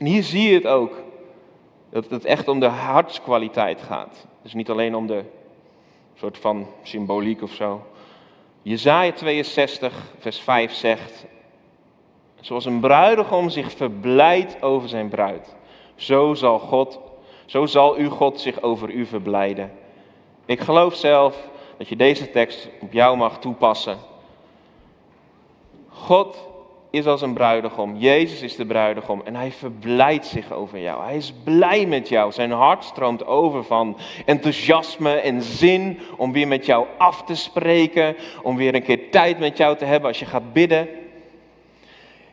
En 0.00 0.06
hier 0.06 0.22
zie 0.22 0.48
je 0.48 0.54
het 0.54 0.66
ook. 0.66 1.02
Dat 1.90 2.10
het 2.10 2.24
echt 2.24 2.48
om 2.48 2.60
de 2.60 2.66
hartskwaliteit 2.66 3.82
gaat. 3.82 4.26
Dus 4.42 4.52
niet 4.54 4.70
alleen 4.70 4.94
om 4.94 5.06
de 5.06 5.24
soort 6.14 6.38
van 6.38 6.66
symboliek 6.82 7.42
of 7.42 7.52
zo. 7.52 7.82
Jezaja 8.62 9.12
62, 9.12 10.12
vers 10.18 10.40
5 10.40 10.72
zegt, 10.72 11.26
zoals 12.40 12.64
een 12.64 12.80
bruidegom 12.80 13.50
zich 13.50 13.72
verblijdt 13.72 14.62
over 14.62 14.88
zijn 14.88 15.08
bruid, 15.08 15.56
zo 15.94 16.34
zal, 16.34 16.58
God, 16.58 17.00
zo 17.46 17.66
zal 17.66 17.94
uw 17.94 18.10
God 18.10 18.40
zich 18.40 18.62
over 18.62 18.90
u 18.90 19.06
verblijden. 19.06 19.72
Ik 20.44 20.60
geloof 20.60 20.94
zelf 20.94 21.48
dat 21.76 21.88
je 21.88 21.96
deze 21.96 22.30
tekst 22.30 22.68
op 22.80 22.92
jou 22.92 23.16
mag 23.16 23.38
toepassen. 23.38 23.98
God 25.88 26.49
is 26.90 27.06
als 27.06 27.22
een 27.22 27.32
bruidegom. 27.32 27.96
Jezus 27.96 28.42
is 28.42 28.56
de 28.56 28.66
bruidegom 28.66 29.22
en 29.24 29.34
hij 29.34 29.52
verblijdt 29.52 30.26
zich 30.26 30.52
over 30.52 30.78
jou. 30.78 31.04
Hij 31.04 31.16
is 31.16 31.32
blij 31.44 31.86
met 31.86 32.08
jou. 32.08 32.32
Zijn 32.32 32.50
hart 32.50 32.84
stroomt 32.84 33.26
over 33.26 33.64
van 33.64 33.96
enthousiasme 34.26 35.12
en 35.12 35.42
zin 35.42 35.98
om 36.16 36.32
weer 36.32 36.48
met 36.48 36.66
jou 36.66 36.86
af 36.98 37.24
te 37.24 37.34
spreken, 37.34 38.16
om 38.42 38.56
weer 38.56 38.74
een 38.74 38.82
keer 38.82 39.10
tijd 39.10 39.38
met 39.38 39.56
jou 39.56 39.76
te 39.76 39.84
hebben 39.84 40.08
als 40.08 40.18
je 40.18 40.26
gaat 40.26 40.52
bidden. 40.52 40.88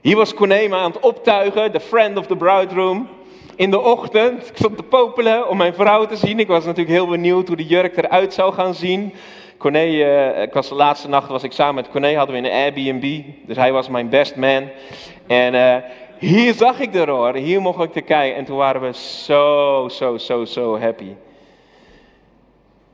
Hier 0.02 0.16
was 0.16 0.34
Corné 0.34 0.76
aan 0.76 0.92
het 0.92 1.00
optuigen, 1.00 1.72
de 1.72 1.80
friend 1.80 2.18
of 2.18 2.28
the 2.28 2.36
bridegroom. 2.36 3.08
In 3.56 3.72
de 3.72 3.82
ochtend, 3.82 4.50
ik 4.50 4.58
stond 4.58 4.78
te 4.78 4.84
popelen 4.84 5.50
om 5.50 5.58
mijn 5.58 5.74
vrouw 5.74 6.06
te 6.06 6.16
zien. 6.16 6.40
Ik 6.40 6.48
was 6.48 6.66
natuurlijk 6.66 6.96
heel 6.96 7.08
benieuwd 7.08 7.48
hoe 7.48 7.58
de 7.58 7.66
jurk 7.66 7.98
eruit 7.98 8.34
zou 8.34 8.54
gaan 8.54 8.74
zien. 8.74 9.14
Corné, 9.58 9.86
ik 10.42 10.54
was 10.54 10.70
de 10.70 10.76
laatste 10.76 11.10
nacht 11.10 11.28
was 11.28 11.44
ik 11.44 11.52
samen 11.52 11.76
met 11.76 11.90
Corné, 11.90 12.16
hadden 12.16 12.36
we 12.36 12.48
in 12.48 12.54
een 12.54 12.62
Airbnb. 12.62 13.24
Dus 13.46 13.58
hij 13.58 13.72
was 13.72 13.90
mijn 13.90 14.10
best 14.10 14.36
man. 14.36 14.70
En 15.28 15.54
uh, 15.54 15.76
hier 16.20 16.54
zag 16.54 16.80
ik 16.80 16.92
de 16.92 17.00
hoor, 17.00 17.36
hier 17.36 17.62
mocht 17.62 17.84
ik 17.84 17.92
te 17.92 18.02
kijken. 18.02 18.38
En 18.38 18.46
toen 18.46 18.58
waren 18.58 18.82
we 18.82 18.94
zo, 18.94 19.88
zo, 19.92 20.18
zo, 20.18 20.46
zo 20.46 20.80
happy. 20.80 21.12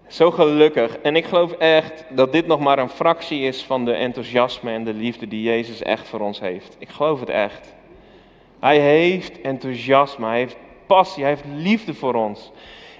Zo 0.07 0.31
gelukkig. 0.31 0.97
En 0.97 1.15
ik 1.15 1.25
geloof 1.25 1.51
echt 1.51 2.05
dat 2.09 2.31
dit 2.31 2.47
nog 2.47 2.59
maar 2.59 2.79
een 2.79 2.89
fractie 2.89 3.41
is 3.41 3.63
van 3.63 3.85
de 3.85 3.93
enthousiasme 3.93 4.71
en 4.71 4.83
de 4.83 4.93
liefde 4.93 5.27
die 5.27 5.41
Jezus 5.41 5.81
echt 5.81 6.07
voor 6.07 6.19
ons 6.19 6.39
heeft. 6.39 6.75
Ik 6.79 6.89
geloof 6.89 7.19
het 7.19 7.29
echt. 7.29 7.73
Hij 8.59 8.79
heeft 8.79 9.41
enthousiasme, 9.41 10.27
hij 10.27 10.37
heeft 10.37 10.57
passie, 10.87 11.23
hij 11.23 11.31
heeft 11.31 11.45
liefde 11.55 11.93
voor 11.93 12.13
ons. 12.13 12.51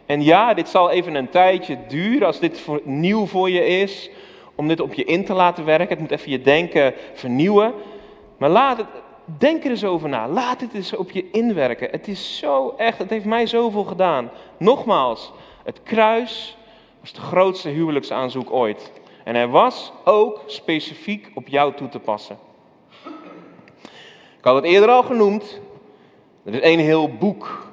En 0.05 0.23
ja, 0.23 0.53
dit 0.53 0.69
zal 0.69 0.89
even 0.89 1.15
een 1.15 1.29
tijdje 1.29 1.77
duren 1.87 2.27
als 2.27 2.39
dit 2.39 2.59
voor, 2.59 2.81
nieuw 2.83 3.25
voor 3.25 3.49
je 3.49 3.65
is, 3.65 4.09
om 4.55 4.67
dit 4.67 4.79
op 4.79 4.93
je 4.93 5.03
in 5.03 5.25
te 5.25 5.33
laten 5.33 5.65
werken. 5.65 5.89
Het 5.89 5.99
moet 5.99 6.11
even 6.11 6.31
je 6.31 6.41
denken 6.41 6.93
vernieuwen. 7.13 7.73
Maar 8.37 8.49
laat 8.49 8.77
het, 8.77 8.87
denk 9.37 9.63
er 9.63 9.69
eens 9.69 9.83
over 9.83 10.09
na. 10.09 10.27
Laat 10.27 10.61
het 10.61 10.73
eens 10.73 10.95
op 10.95 11.11
je 11.11 11.29
inwerken. 11.31 11.87
Het 11.91 12.07
is 12.07 12.37
zo 12.37 12.73
echt, 12.77 12.97
het 12.97 13.09
heeft 13.09 13.25
mij 13.25 13.45
zoveel 13.45 13.83
gedaan. 13.83 14.29
Nogmaals, 14.57 15.31
het 15.63 15.83
kruis 15.83 16.57
was 16.99 17.09
het 17.09 17.19
grootste 17.19 17.69
huwelijksaanzoek 17.69 18.51
ooit. 18.51 18.91
En 19.23 19.35
hij 19.35 19.47
was 19.47 19.91
ook 20.03 20.43
specifiek 20.45 21.31
op 21.33 21.47
jou 21.47 21.73
toe 21.73 21.89
te 21.89 21.99
passen. 21.99 22.37
Ik 24.37 24.49
had 24.49 24.55
het 24.55 24.65
eerder 24.65 24.89
al 24.89 25.03
genoemd. 25.03 25.59
Er 26.45 26.53
is 26.53 26.59
één 26.59 26.79
heel 26.79 27.09
boek. 27.09 27.71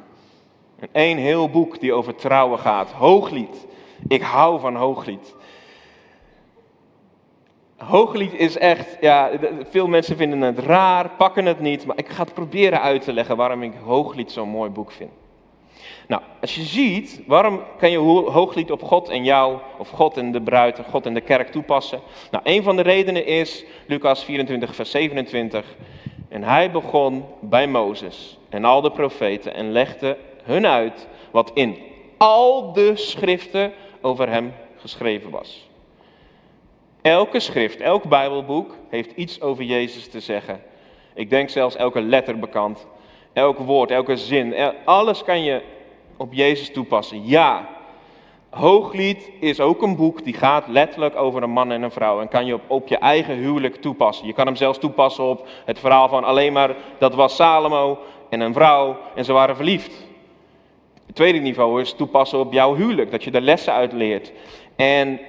Een 0.92 1.18
heel 1.18 1.48
boek 1.48 1.80
die 1.80 1.92
over 1.92 2.14
trouwen 2.14 2.58
gaat. 2.58 2.90
Hooglied. 2.90 3.66
Ik 4.08 4.22
hou 4.22 4.60
van 4.60 4.76
Hooglied. 4.76 5.34
Hooglied 7.76 8.34
is 8.34 8.58
echt, 8.58 8.96
ja, 9.00 9.30
veel 9.70 9.86
mensen 9.86 10.16
vinden 10.16 10.40
het 10.40 10.58
raar, 10.58 11.10
pakken 11.10 11.46
het 11.46 11.60
niet, 11.60 11.86
maar 11.86 11.98
ik 11.98 12.08
ga 12.08 12.22
het 12.22 12.34
proberen 12.34 12.80
uit 12.80 13.02
te 13.02 13.12
leggen 13.12 13.36
waarom 13.36 13.62
ik 13.62 13.72
Hooglied 13.84 14.32
zo'n 14.32 14.48
mooi 14.48 14.70
boek 14.70 14.90
vind. 14.90 15.10
Nou, 16.08 16.22
als 16.40 16.54
je 16.54 16.62
ziet, 16.62 17.22
waarom 17.26 17.60
kan 17.78 17.90
je 17.90 17.98
Hooglied 18.30 18.70
op 18.70 18.82
God 18.82 19.08
en 19.08 19.24
jou, 19.24 19.58
of 19.78 19.88
God 19.88 20.16
en 20.16 20.32
de 20.32 20.40
bruid, 20.40 20.80
God 20.90 21.06
en 21.06 21.14
de 21.14 21.20
kerk 21.20 21.48
toepassen? 21.48 22.00
Nou, 22.30 22.44
een 22.46 22.62
van 22.62 22.76
de 22.76 22.82
redenen 22.82 23.26
is 23.26 23.64
Lucas 23.86 24.24
24, 24.24 24.74
vers 24.74 24.90
27. 24.90 25.76
En 26.28 26.42
hij 26.42 26.70
begon 26.70 27.24
bij 27.40 27.66
Mozes 27.66 28.38
en 28.48 28.64
al 28.64 28.80
de 28.80 28.90
profeten 28.90 29.54
en 29.54 29.72
legde 29.72 30.16
hun 30.42 30.66
uit 30.66 31.08
wat 31.30 31.50
in 31.54 31.78
al 32.16 32.72
de 32.72 32.96
schriften 32.96 33.72
over 34.00 34.28
hem 34.28 34.54
geschreven 34.76 35.30
was. 35.30 35.68
Elke 37.02 37.40
schrift, 37.40 37.80
elk 37.80 38.04
Bijbelboek 38.04 38.76
heeft 38.88 39.12
iets 39.16 39.40
over 39.40 39.64
Jezus 39.64 40.08
te 40.08 40.20
zeggen. 40.20 40.62
Ik 41.14 41.30
denk 41.30 41.48
zelfs 41.48 41.76
elke 41.76 42.00
letter 42.00 42.38
bekend, 42.38 42.86
elk 43.32 43.58
woord, 43.58 43.90
elke 43.90 44.16
zin, 44.16 44.54
alles 44.84 45.24
kan 45.24 45.42
je 45.42 45.62
op 46.16 46.32
Jezus 46.32 46.72
toepassen. 46.72 47.26
Ja, 47.26 47.68
Hooglied 48.50 49.30
is 49.40 49.60
ook 49.60 49.82
een 49.82 49.96
boek 49.96 50.24
die 50.24 50.34
gaat 50.34 50.68
letterlijk 50.68 51.16
over 51.16 51.42
een 51.42 51.50
man 51.50 51.72
en 51.72 51.82
een 51.82 51.90
vrouw 51.90 52.20
en 52.20 52.28
kan 52.28 52.46
je 52.46 52.54
op, 52.54 52.62
op 52.66 52.88
je 52.88 52.98
eigen 52.98 53.36
huwelijk 53.36 53.76
toepassen. 53.76 54.26
Je 54.26 54.32
kan 54.32 54.46
hem 54.46 54.56
zelfs 54.56 54.78
toepassen 54.78 55.24
op 55.24 55.48
het 55.64 55.78
verhaal 55.78 56.08
van 56.08 56.24
alleen 56.24 56.52
maar 56.52 56.76
dat 56.98 57.14
was 57.14 57.36
Salomo 57.36 57.98
en 58.28 58.40
een 58.40 58.52
vrouw 58.52 58.96
en 59.14 59.24
ze 59.24 59.32
waren 59.32 59.56
verliefd. 59.56 60.08
Het 61.10 61.18
tweede 61.18 61.38
niveau 61.38 61.80
is 61.80 61.92
toepassen 61.92 62.38
op 62.38 62.52
jouw 62.52 62.74
huwelijk, 62.74 63.10
dat 63.10 63.24
je 63.24 63.30
er 63.30 63.40
lessen 63.40 63.72
uit 63.72 63.92
leert. 63.92 64.32
En 64.76 65.20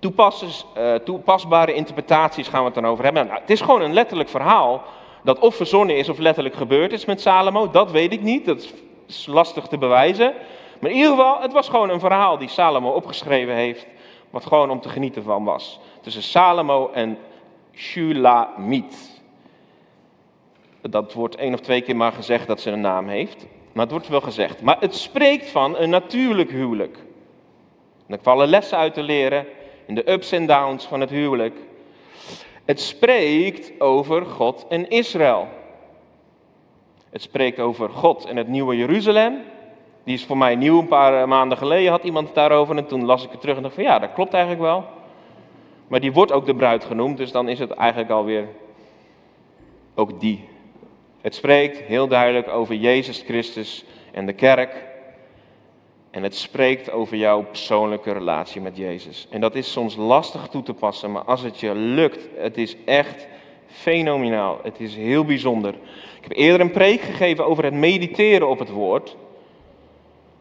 uh, 0.00 0.94
toepasbare 0.94 1.74
interpretaties 1.74 2.48
gaan 2.48 2.58
we 2.58 2.64
het 2.64 2.74
dan 2.74 2.86
over 2.86 3.04
hebben. 3.04 3.26
Nou, 3.26 3.40
het 3.40 3.50
is 3.50 3.60
gewoon 3.60 3.82
een 3.82 3.92
letterlijk 3.92 4.28
verhaal 4.28 4.82
dat 5.22 5.38
of 5.38 5.54
verzonnen 5.54 5.96
is 5.96 6.08
of 6.08 6.18
letterlijk 6.18 6.54
gebeurd 6.54 6.92
is 6.92 7.04
met 7.04 7.20
Salomo. 7.20 7.70
Dat 7.70 7.90
weet 7.90 8.12
ik 8.12 8.22
niet, 8.22 8.44
dat 8.44 8.72
is 9.06 9.26
lastig 9.26 9.66
te 9.66 9.78
bewijzen. 9.78 10.34
Maar 10.80 10.90
in 10.90 10.96
ieder 10.96 11.10
geval, 11.10 11.40
het 11.40 11.52
was 11.52 11.68
gewoon 11.68 11.90
een 11.90 12.00
verhaal 12.00 12.38
die 12.38 12.48
Salomo 12.48 12.90
opgeschreven 12.90 13.54
heeft, 13.54 13.86
wat 14.30 14.46
gewoon 14.46 14.70
om 14.70 14.80
te 14.80 14.88
genieten 14.88 15.22
van 15.22 15.44
was. 15.44 15.80
Tussen 16.00 16.22
Salomo 16.22 16.90
en 16.92 17.18
Shulamit. 17.74 19.20
Dat 20.80 21.12
wordt 21.12 21.36
één 21.36 21.54
of 21.54 21.60
twee 21.60 21.80
keer 21.80 21.96
maar 21.96 22.12
gezegd 22.12 22.46
dat 22.46 22.60
ze 22.60 22.70
een 22.70 22.80
naam 22.80 23.08
heeft. 23.08 23.46
Maar 23.76 23.84
het 23.84 23.94
wordt 23.94 24.08
wel 24.08 24.20
gezegd. 24.20 24.62
Maar 24.62 24.76
het 24.80 24.94
spreekt 24.94 25.50
van 25.50 25.76
een 25.76 25.90
natuurlijk 25.90 26.50
huwelijk. 26.50 26.98
En 28.06 28.14
er 28.14 28.22
vallen 28.22 28.48
lessen 28.48 28.78
uit 28.78 28.94
te 28.94 29.02
leren 29.02 29.46
in 29.86 29.94
de 29.94 30.10
ups 30.10 30.32
en 30.32 30.46
downs 30.46 30.84
van 30.84 31.00
het 31.00 31.10
huwelijk. 31.10 31.56
Het 32.64 32.80
spreekt 32.80 33.80
over 33.80 34.26
God 34.26 34.66
en 34.68 34.88
Israël. 34.88 35.48
Het 37.10 37.22
spreekt 37.22 37.58
over 37.58 37.90
God 37.90 38.24
en 38.24 38.36
het 38.36 38.48
nieuwe 38.48 38.76
Jeruzalem. 38.76 39.42
Die 40.04 40.14
is 40.14 40.24
voor 40.24 40.38
mij 40.38 40.54
nieuw, 40.54 40.78
een 40.78 40.88
paar 40.88 41.20
eh, 41.22 41.28
maanden 41.28 41.58
geleden 41.58 41.90
had 41.90 42.04
iemand 42.04 42.26
het 42.26 42.34
daarover. 42.34 42.76
En 42.76 42.86
toen 42.86 43.04
las 43.04 43.24
ik 43.24 43.30
het 43.30 43.40
terug 43.40 43.56
en 43.56 43.62
dacht 43.62 43.74
van 43.74 43.84
ja, 43.84 43.98
dat 43.98 44.12
klopt 44.12 44.32
eigenlijk 44.32 44.62
wel. 44.62 44.84
Maar 45.88 46.00
die 46.00 46.12
wordt 46.12 46.32
ook 46.32 46.46
de 46.46 46.54
bruid 46.54 46.84
genoemd, 46.84 47.16
dus 47.16 47.32
dan 47.32 47.48
is 47.48 47.58
het 47.58 47.70
eigenlijk 47.70 48.10
alweer 48.10 48.48
ook 49.94 50.20
die. 50.20 50.54
Het 51.26 51.34
spreekt 51.34 51.78
heel 51.78 52.08
duidelijk 52.08 52.48
over 52.48 52.74
Jezus 52.74 53.22
Christus 53.26 53.84
en 54.12 54.26
de 54.26 54.32
kerk. 54.32 54.84
En 56.10 56.22
het 56.22 56.36
spreekt 56.36 56.90
over 56.90 57.16
jouw 57.16 57.42
persoonlijke 57.42 58.12
relatie 58.12 58.60
met 58.60 58.76
Jezus. 58.76 59.26
En 59.30 59.40
dat 59.40 59.54
is 59.54 59.72
soms 59.72 59.96
lastig 59.96 60.48
toe 60.48 60.62
te 60.62 60.74
passen, 60.74 61.12
maar 61.12 61.22
als 61.22 61.42
het 61.42 61.60
je 61.60 61.74
lukt, 61.74 62.28
het 62.36 62.58
is 62.58 62.76
echt 62.84 63.26
fenomenaal. 63.66 64.60
Het 64.62 64.80
is 64.80 64.94
heel 64.94 65.24
bijzonder. 65.24 65.74
Ik 66.16 66.22
heb 66.22 66.32
eerder 66.32 66.60
een 66.60 66.70
preek 66.70 67.00
gegeven 67.00 67.46
over 67.46 67.64
het 67.64 67.74
mediteren 67.74 68.48
op 68.48 68.58
het 68.58 68.70
woord. 68.70 69.16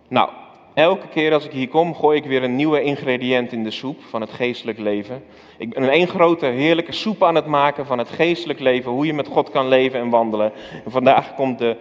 Nou, 0.08 0.30
elke 0.76 1.08
keer 1.08 1.34
als 1.34 1.46
ik 1.46 1.52
hier 1.52 1.68
kom, 1.68 1.96
gooi 1.96 2.18
ik 2.18 2.26
weer 2.26 2.44
een 2.44 2.56
nieuwe 2.56 2.82
ingrediënt 2.82 3.52
in 3.52 3.64
de 3.64 3.72
soep 3.72 4.04
van 4.04 4.22
het 4.22 4.30
geestelijk 4.30 4.78
leven. 4.80 5.24
Ik 5.58 5.74
ben 5.74 5.94
een 5.94 6.08
grote 6.08 6.46
heerlijke 6.46 6.92
soep 6.92 7.24
aan 7.24 7.36
het 7.36 7.46
maken 7.46 7.86
van 7.86 7.98
het 7.98 8.10
geestelijk 8.10 8.60
leven, 8.60 8.92
hoe 8.92 9.06
je 9.06 9.14
met 9.14 9.28
God 9.28 9.50
kan 9.50 9.68
leven 9.68 10.00
en 10.00 10.10
wandelen. 10.10 10.52
En 10.86 10.92
vandaag 10.92 11.36
komt 11.36 11.60
de 11.60 11.78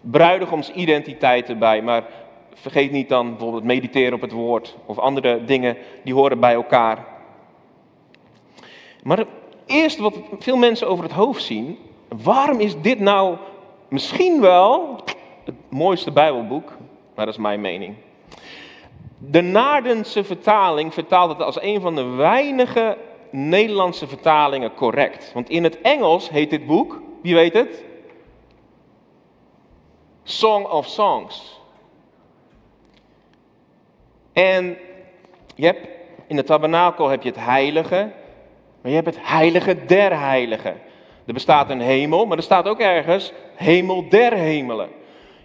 bruidegomsidentiteit 0.00 1.48
erbij, 1.48 1.82
maar 1.82 2.04
vergeet 2.54 2.90
niet 2.90 3.08
dan 3.08 3.30
bijvoorbeeld 3.30 3.64
mediteren 3.64 4.14
op 4.14 4.20
het 4.20 4.32
woord 4.32 4.76
of 4.86 4.98
andere 4.98 5.44
dingen 5.44 5.76
die 6.04 6.14
horen 6.14 6.40
bij 6.40 6.54
elkaar. 6.54 7.06
Maar 9.02 9.24
eerst 9.66 9.98
wat 9.98 10.14
veel 10.38 10.56
mensen 10.56 10.88
over 10.88 11.04
het 11.04 11.12
hoofd 11.12 11.42
zien, 11.42 11.78
waarom 12.22 12.60
is 12.60 12.80
dit 12.80 12.98
nou 12.98 13.36
misschien 13.88 14.40
wel 14.40 15.00
het 15.44 15.54
mooiste 15.68 16.10
Bijbelboek 16.10 16.78
maar 17.20 17.28
dat 17.28 17.38
is 17.38 17.44
mijn 17.44 17.60
mening. 17.60 17.94
De 19.22 19.40
Naardense 19.40 20.24
vertaling 20.24 20.94
vertaalt 20.94 21.30
het 21.30 21.42
als 21.42 21.62
een 21.62 21.80
van 21.80 21.94
de 21.94 22.04
weinige 22.04 22.96
Nederlandse 23.30 24.06
vertalingen 24.06 24.74
correct. 24.74 25.32
Want 25.34 25.48
in 25.48 25.64
het 25.64 25.80
Engels 25.80 26.30
heet 26.30 26.50
dit 26.50 26.66
boek, 26.66 27.02
wie 27.22 27.34
weet 27.34 27.52
het? 27.52 27.84
Song 30.22 30.64
of 30.66 30.86
Songs. 30.86 31.60
En 34.32 34.76
je 35.54 35.64
hebt, 35.64 35.88
in 36.26 36.36
de 36.36 36.44
tabernakel 36.44 37.08
heb 37.08 37.22
je 37.22 37.28
het 37.28 37.44
heilige, 37.44 38.12
maar 38.80 38.90
je 38.90 38.96
hebt 38.96 39.14
het 39.14 39.28
heilige 39.28 39.84
der 39.84 40.18
heiligen. 40.18 40.80
Er 41.26 41.32
bestaat 41.32 41.70
een 41.70 41.80
hemel, 41.80 42.26
maar 42.26 42.36
er 42.36 42.42
staat 42.42 42.68
ook 42.68 42.80
ergens 42.80 43.32
hemel 43.54 44.08
der 44.08 44.32
hemelen. 44.32 44.88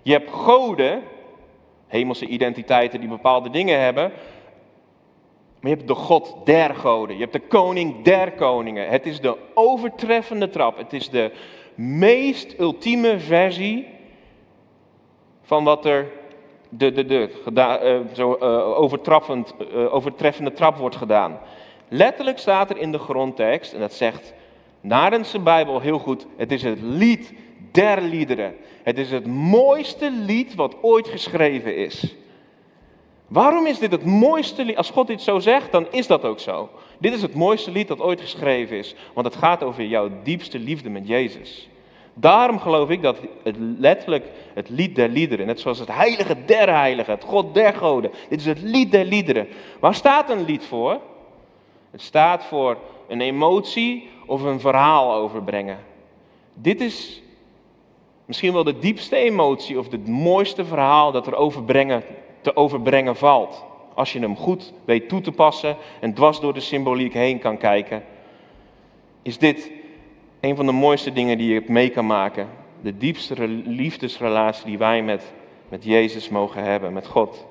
Je 0.02 0.12
hebt 0.12 0.32
goden, 0.32 1.04
hemelse 1.88 2.28
identiteiten 2.28 3.00
die 3.00 3.10
bepaalde 3.10 3.50
dingen 3.50 3.80
hebben. 3.80 4.12
Maar 5.60 5.72
je 5.72 5.78
hebt 5.78 5.88
de 5.88 5.96
God 5.96 6.36
der 6.44 6.76
goden. 6.76 7.16
Je 7.16 7.22
hebt 7.22 7.34
de 7.34 7.48
koning 7.48 8.04
der 8.04 8.32
koningen. 8.32 8.90
Het 8.90 9.06
is 9.06 9.20
de 9.20 9.38
overtreffende 9.54 10.50
trap. 10.50 10.78
Het 10.78 10.94
is 10.94 11.10
de 11.10 11.32
meest 11.76 12.60
ultieme 12.60 13.20
versie 13.20 13.88
van 15.42 15.64
wat 15.64 15.86
er 15.86 16.12
de, 16.70 16.92
de, 16.92 17.06
de, 17.06 17.30
uh, 17.54 18.16
zo 18.16 18.38
uh, 18.42 18.80
overtreffend, 18.80 19.54
uh, 19.74 19.94
overtreffende 19.94 20.54
trap 20.54 20.78
wordt 20.78 20.96
gedaan. 20.96 21.40
Letterlijk 21.88 22.40
staat 22.40 22.70
er 22.70 22.78
in 22.78 22.92
de 22.92 23.00
grondtekst, 23.00 23.74
en 23.74 23.80
dat 23.80 23.94
zegt 23.94 24.34
Narense 24.82 25.40
Bijbel 25.40 25.80
heel 25.80 26.00
goed, 26.00 26.28
het 26.38 26.52
is 26.52 26.64
het 26.64 26.82
lied 26.82 27.34
der 27.76 28.02
liederen. 28.02 28.56
Het 28.84 28.98
is 28.98 29.12
het 29.12 29.26
mooiste 29.28 30.12
lied 30.12 30.56
wat 30.56 30.76
ooit 30.82 31.08
geschreven 31.08 31.78
is. 31.78 32.16
Waarom 33.28 33.66
is 33.66 33.80
dit 33.80 33.92
het 33.92 34.06
mooiste 34.06 34.66
lied? 34.66 34.78
Als 34.78 34.90
God 34.90 35.08
dit 35.08 35.22
zo 35.22 35.40
zegt, 35.40 35.72
dan 35.72 35.88
is 35.92 36.08
dat 36.08 36.24
ook 36.24 36.40
zo. 36.40 36.70
Dit 37.00 37.14
is 37.14 37.22
het 37.22 37.34
mooiste 37.34 37.72
lied 37.72 37.88
dat 37.88 38.02
ooit 38.02 38.22
geschreven 38.22 38.78
is. 38.78 38.96
Want 39.14 39.28
het 39.28 39.36
gaat 39.36 39.64
over 39.64 39.84
jouw 39.84 40.10
diepste 40.24 40.60
liefde 40.60 40.90
met 40.90 41.08
Jezus. 41.08 41.70
Daarom 42.14 42.60
geloof 42.60 42.90
ik 42.90 43.02
dat 43.02 43.18
het 43.44 43.56
letterlijk 43.58 44.26
het 44.54 44.70
lied 44.70 44.96
der 44.96 45.10
liederen, 45.10 45.46
net 45.46 45.60
zoals 45.60 45.80
het 45.80 45.92
heilige 45.92 46.36
der 46.46 46.70
heiligen, 46.70 47.14
het 47.14 47.24
God 47.24 47.54
der 47.54 47.74
goden. 47.74 48.12
Dit 48.30 48.40
is 48.40 48.46
het 48.46 48.62
lied 48.62 48.92
der 48.92 49.06
liederen. 49.06 49.48
Waar 49.80 49.96
staat 49.96 50.30
een 50.30 50.46
lied 50.46 50.66
voor? 50.66 51.00
Het 51.92 52.02
staat 52.02 52.44
voor 52.44 52.78
een 53.08 53.22
emotie 53.22 54.10
of 54.26 54.42
een 54.42 54.60
verhaal 54.60 55.14
overbrengen. 55.14 55.80
Dit 56.54 56.82
is 56.82 57.22
Misschien 58.26 58.54
wel 58.54 58.64
de 58.64 58.80
diepste 58.80 59.16
emotie 59.16 59.80
of 59.80 59.92
het 59.92 60.08
mooiste 60.08 60.66
verhaal 60.66 61.12
dat 61.12 61.28
er 61.28 61.36
overbrengen, 61.36 62.04
te 62.42 62.56
overbrengen 62.56 63.16
valt. 63.16 63.64
Als 63.94 64.14
je 64.14 64.20
hem 64.20 64.36
goed 64.36 64.74
weet 64.86 65.10
toe 65.10 65.22
te 65.22 65.32
passen 65.32 65.78
en 66.00 66.14
dwars 66.14 66.40
door 66.40 66.54
de 66.54 66.60
symboliek 66.60 67.14
heen 67.14 67.40
kan 67.40 67.58
kijken, 67.58 68.04
is 69.22 69.38
dit 69.38 69.72
een 70.40 70.56
van 70.56 70.66
de 70.66 70.72
mooiste 70.72 71.14
dingen 71.14 71.38
die 71.38 71.54
je 71.54 71.64
mee 71.68 71.90
kan 71.90 72.06
maken. 72.06 72.50
De 72.82 72.98
diepste 72.98 73.48
liefdesrelatie 73.48 74.66
die 74.66 74.78
wij 74.78 75.04
met, 75.04 75.34
met 75.70 75.84
Jezus 75.84 76.30
mogen 76.30 76.64
hebben, 76.64 76.94
met 76.94 77.08
God. 77.08 77.46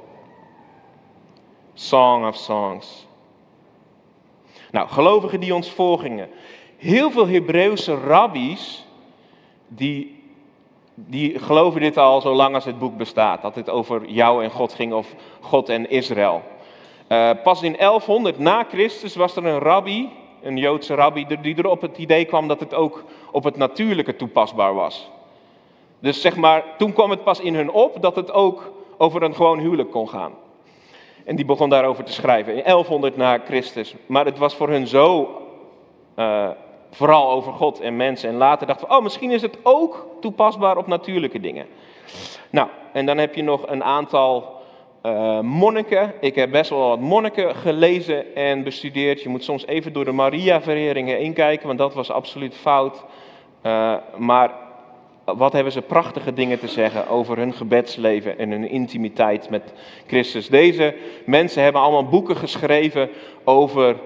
Song 1.74 2.26
of 2.26 2.36
Songs. 2.36 3.06
Nou, 4.70 4.88
gelovigen 4.88 5.40
die 5.40 5.54
ons 5.54 5.70
volgingen. 5.70 6.28
heel 6.76 7.10
veel 7.10 7.28
Hebreeuwse 7.28 7.94
rabbies, 7.94 8.86
die, 9.68 10.23
die 10.94 11.38
geloven 11.38 11.80
dit 11.80 11.98
al 11.98 12.20
zo 12.20 12.34
lang 12.34 12.54
als 12.54 12.64
het 12.64 12.78
boek 12.78 12.96
bestaat. 12.96 13.42
Dat 13.42 13.54
het 13.54 13.70
over 13.70 14.06
jou 14.06 14.44
en 14.44 14.50
God 14.50 14.72
ging 14.72 14.92
of 14.92 15.14
God 15.40 15.68
en 15.68 15.90
Israël. 15.90 16.42
Uh, 17.08 17.30
pas 17.42 17.62
in 17.62 17.76
1100 17.78 18.38
na 18.38 18.64
Christus 18.68 19.16
was 19.16 19.36
er 19.36 19.46
een 19.46 19.58
rabbi, 19.58 20.10
een 20.42 20.56
Joodse 20.56 20.94
rabbi, 20.94 21.26
die 21.40 21.56
er 21.56 21.66
op 21.66 21.80
het 21.80 21.98
idee 21.98 22.24
kwam 22.24 22.48
dat 22.48 22.60
het 22.60 22.74
ook 22.74 23.04
op 23.30 23.44
het 23.44 23.56
natuurlijke 23.56 24.16
toepasbaar 24.16 24.74
was. 24.74 25.10
Dus 25.98 26.20
zeg 26.20 26.36
maar, 26.36 26.64
toen 26.78 26.92
kwam 26.92 27.10
het 27.10 27.24
pas 27.24 27.40
in 27.40 27.54
hun 27.54 27.70
op 27.70 28.02
dat 28.02 28.16
het 28.16 28.32
ook 28.32 28.72
over 28.96 29.22
een 29.22 29.34
gewoon 29.34 29.58
huwelijk 29.58 29.90
kon 29.90 30.08
gaan. 30.08 30.32
En 31.24 31.36
die 31.36 31.44
begon 31.44 31.68
daarover 31.68 32.04
te 32.04 32.12
schrijven 32.12 32.56
in 32.56 32.62
1100 32.64 33.16
na 33.16 33.38
Christus. 33.44 33.94
Maar 34.06 34.24
het 34.24 34.38
was 34.38 34.54
voor 34.54 34.68
hun 34.68 34.86
zo 34.86 35.30
uh, 36.18 36.48
vooral 36.94 37.30
over 37.30 37.52
God 37.52 37.80
en 37.80 37.96
mensen. 37.96 38.28
En 38.28 38.36
later 38.36 38.66
dachten 38.66 38.88
we, 38.88 38.94
oh, 38.94 39.02
misschien 39.02 39.30
is 39.30 39.42
het 39.42 39.58
ook 39.62 40.06
toepasbaar 40.20 40.76
op 40.76 40.86
natuurlijke 40.86 41.40
dingen. 41.40 41.66
Nou, 42.50 42.68
en 42.92 43.06
dan 43.06 43.18
heb 43.18 43.34
je 43.34 43.42
nog 43.42 43.68
een 43.68 43.84
aantal 43.84 44.52
uh, 45.02 45.40
monniken. 45.40 46.12
Ik 46.20 46.34
heb 46.34 46.50
best 46.50 46.70
wel 46.70 46.88
wat 46.88 47.00
monniken 47.00 47.54
gelezen 47.54 48.34
en 48.34 48.62
bestudeerd. 48.62 49.22
Je 49.22 49.28
moet 49.28 49.44
soms 49.44 49.66
even 49.66 49.92
door 49.92 50.04
de 50.04 50.12
Maria-vereringen 50.12 51.20
inkijken, 51.20 51.66
want 51.66 51.78
dat 51.78 51.94
was 51.94 52.10
absoluut 52.10 52.56
fout. 52.56 53.04
Uh, 53.62 53.94
maar 54.16 54.50
wat 55.24 55.52
hebben 55.52 55.72
ze 55.72 55.82
prachtige 55.82 56.32
dingen 56.32 56.58
te 56.58 56.68
zeggen 56.68 57.08
over 57.08 57.36
hun 57.36 57.52
gebedsleven 57.52 58.38
en 58.38 58.50
hun 58.50 58.68
intimiteit 58.68 59.50
met 59.50 59.72
Christus. 60.06 60.48
Deze 60.48 60.94
mensen 61.26 61.62
hebben 61.62 61.82
allemaal 61.82 62.08
boeken 62.08 62.36
geschreven 62.36 63.08
over 63.44 63.96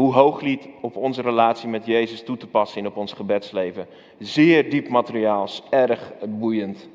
hoe 0.00 0.12
Hooglied 0.12 0.68
op 0.80 0.96
onze 0.96 1.22
relatie 1.22 1.68
met 1.68 1.86
Jezus 1.86 2.22
toe 2.22 2.36
te 2.36 2.46
passen 2.46 2.80
in 2.80 2.86
op 2.86 2.96
ons 2.96 3.12
gebedsleven. 3.12 3.86
Zeer 4.18 4.70
diep 4.70 4.88
materiaal, 4.88 5.48
erg 5.70 6.12
boeiend. 6.26 6.88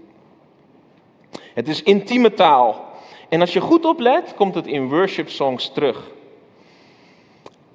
Het 1.54 1.68
is 1.68 1.84
intieme 1.84 2.34
taal. 2.34 2.86
En 3.30 3.42
als 3.42 3.54
je 3.54 3.62
goed 3.62 3.86
oplet, 3.86 4.34
komt 4.36 4.56
het 4.56 4.68
in 4.68 4.90
worship 4.90 5.30
songs 5.30 5.72
terug. 5.72 6.12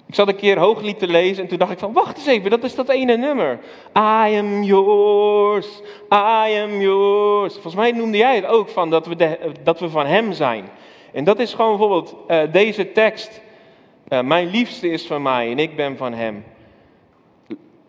Ik 0.06 0.14
zat 0.14 0.28
een 0.28 0.36
keer 0.36 0.58
Hooglied 0.58 0.98
te 0.98 1.06
lezen 1.06 1.42
en 1.42 1.48
toen 1.48 1.58
dacht 1.58 1.72
ik 1.72 1.78
van, 1.78 1.92
wacht 1.92 2.16
eens 2.16 2.26
even, 2.26 2.50
dat 2.50 2.64
is 2.64 2.74
dat 2.74 2.88
ene 2.88 3.16
nummer. 3.16 3.58
I 3.96 4.36
am 4.36 4.62
yours, 4.62 5.80
I 6.12 6.60
am 6.62 6.80
yours. 6.80 7.52
Volgens 7.52 7.74
mij 7.74 7.92
noemde 7.92 8.16
jij 8.16 8.36
het 8.36 8.46
ook 8.46 8.68
van 8.68 8.90
dat 8.90 9.06
we, 9.06 9.38
dat 9.62 9.80
we 9.80 9.90
van 9.90 10.06
hem 10.06 10.32
zijn. 10.32 10.68
En 11.12 11.24
dat 11.24 11.38
is 11.38 11.54
gewoon 11.54 11.70
bijvoorbeeld 11.70 12.16
uh, 12.28 12.40
deze 12.52 12.92
tekst. 12.92 13.40
Uh, 14.10 14.20
mijn 14.20 14.50
liefste 14.50 14.90
is 14.90 15.06
van 15.06 15.22
mij 15.22 15.50
en 15.50 15.58
ik 15.58 15.76
ben 15.76 15.96
van 15.96 16.12
hem. 16.12 16.44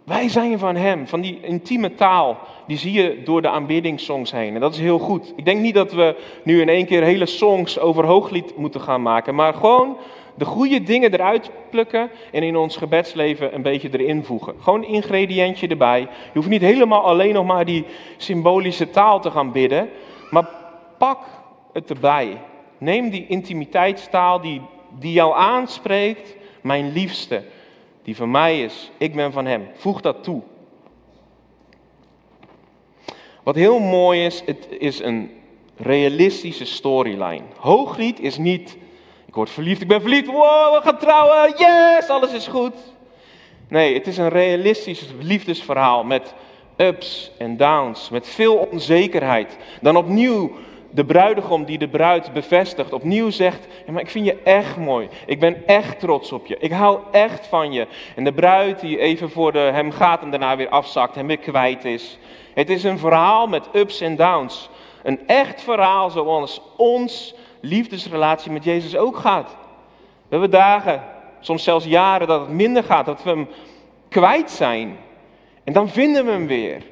Wij 0.03 0.29
zijn 0.29 0.59
van 0.59 0.75
hem, 0.75 1.07
van 1.07 1.21
die 1.21 1.39
intieme 1.41 1.95
taal, 1.95 2.37
die 2.67 2.77
zie 2.77 2.91
je 2.91 3.21
door 3.23 3.41
de 3.41 3.49
aanbiddingssongs 3.49 4.31
heen. 4.31 4.53
En 4.53 4.59
dat 4.59 4.73
is 4.73 4.79
heel 4.79 4.99
goed. 4.99 5.33
Ik 5.35 5.45
denk 5.45 5.61
niet 5.61 5.73
dat 5.73 5.91
we 5.91 6.15
nu 6.43 6.61
in 6.61 6.69
één 6.69 6.85
keer 6.85 7.03
hele 7.03 7.25
songs 7.25 7.79
over 7.79 8.05
hooglied 8.05 8.57
moeten 8.57 8.81
gaan 8.81 9.01
maken, 9.01 9.35
maar 9.35 9.53
gewoon 9.53 9.97
de 10.35 10.45
goede 10.45 10.83
dingen 10.83 11.13
eruit 11.13 11.51
plukken 11.69 12.09
en 12.31 12.43
in 12.43 12.55
ons 12.55 12.77
gebedsleven 12.77 13.55
een 13.55 13.61
beetje 13.61 13.89
erin 13.91 14.23
voegen. 14.23 14.55
Gewoon 14.59 14.83
een 14.83 14.89
ingrediëntje 14.89 15.67
erbij. 15.67 15.99
Je 15.99 16.07
hoeft 16.33 16.49
niet 16.49 16.61
helemaal 16.61 17.03
alleen 17.03 17.33
nog 17.33 17.45
maar 17.45 17.65
die 17.65 17.85
symbolische 18.17 18.89
taal 18.89 19.21
te 19.21 19.31
gaan 19.31 19.51
bidden, 19.51 19.89
maar 20.29 20.49
pak 20.97 21.19
het 21.73 21.89
erbij. 21.89 22.37
Neem 22.77 23.09
die 23.09 23.27
intimiteitstaal 23.27 24.41
die, 24.41 24.61
die 24.99 25.13
jou 25.13 25.35
aanspreekt, 25.35 26.35
mijn 26.61 26.91
liefste, 26.91 27.43
die 28.03 28.15
van 28.15 28.31
mij 28.31 28.63
is, 28.63 28.91
ik 28.97 29.15
ben 29.15 29.31
van 29.31 29.45
hem. 29.45 29.67
Voeg 29.73 30.01
dat 30.01 30.23
toe. 30.23 30.41
Wat 33.43 33.55
heel 33.55 33.79
mooi 33.79 34.25
is, 34.25 34.43
het 34.45 34.67
is 34.79 34.99
een 34.99 35.31
realistische 35.77 36.65
storyline. 36.65 37.43
Hooglied 37.57 38.19
is 38.19 38.37
niet 38.37 38.77
ik 39.31 39.37
word 39.37 39.49
verliefd, 39.49 39.81
ik 39.81 39.87
ben 39.87 40.01
verliefd, 40.01 40.25
wow, 40.25 40.75
we 40.75 40.81
gaan 40.83 40.97
trouwen, 40.97 41.53
yes, 41.57 42.07
alles 42.07 42.33
is 42.33 42.47
goed. 42.47 42.73
Nee, 43.67 43.93
het 43.93 44.07
is 44.07 44.17
een 44.17 44.29
realistisch 44.29 45.05
liefdesverhaal 45.19 46.03
met 46.03 46.33
ups 46.77 47.31
en 47.37 47.57
downs, 47.57 48.09
met 48.09 48.27
veel 48.27 48.55
onzekerheid. 48.55 49.57
Dan 49.81 49.97
opnieuw 49.97 50.51
de 50.91 51.05
bruidegom 51.05 51.65
die 51.65 51.77
de 51.77 51.87
bruid 51.87 52.33
bevestigt, 52.33 52.93
opnieuw 52.93 53.29
zegt: 53.29 53.67
ja, 53.85 53.91
maar 53.91 54.01
Ik 54.01 54.09
vind 54.09 54.25
je 54.25 54.37
echt 54.43 54.77
mooi. 54.77 55.09
Ik 55.25 55.39
ben 55.39 55.67
echt 55.67 55.99
trots 55.99 56.31
op 56.31 56.45
je. 56.45 56.57
Ik 56.59 56.71
hou 56.71 56.99
echt 57.11 57.47
van 57.47 57.71
je. 57.71 57.87
En 58.15 58.23
de 58.23 58.33
bruid 58.33 58.79
die 58.79 58.99
even 58.99 59.29
voor 59.29 59.51
de, 59.51 59.59
hem 59.59 59.91
gaat 59.91 60.21
en 60.21 60.29
daarna 60.29 60.55
weer 60.55 60.69
afzakt, 60.69 61.15
hem 61.15 61.27
weer 61.27 61.37
kwijt 61.37 61.85
is. 61.85 62.17
Het 62.53 62.69
is 62.69 62.83
een 62.83 62.99
verhaal 62.99 63.47
met 63.47 63.69
ups 63.73 64.01
en 64.01 64.15
downs. 64.15 64.69
Een 65.03 65.27
echt 65.27 65.61
verhaal 65.61 66.09
zoals 66.09 66.61
ons 66.77 67.35
liefdesrelatie 67.61 68.51
met 68.51 68.63
Jezus 68.63 68.97
ook 68.97 69.17
gaat. 69.17 69.49
We 70.27 70.37
hebben 70.37 70.51
dagen, 70.51 71.03
soms 71.39 71.63
zelfs 71.63 71.85
jaren, 71.85 72.27
dat 72.27 72.39
het 72.39 72.49
minder 72.49 72.83
gaat, 72.83 73.05
dat 73.05 73.23
we 73.23 73.29
hem 73.29 73.47
kwijt 74.09 74.51
zijn. 74.51 74.97
En 75.63 75.73
dan 75.73 75.89
vinden 75.89 76.25
we 76.25 76.31
hem 76.31 76.47
weer. 76.47 76.83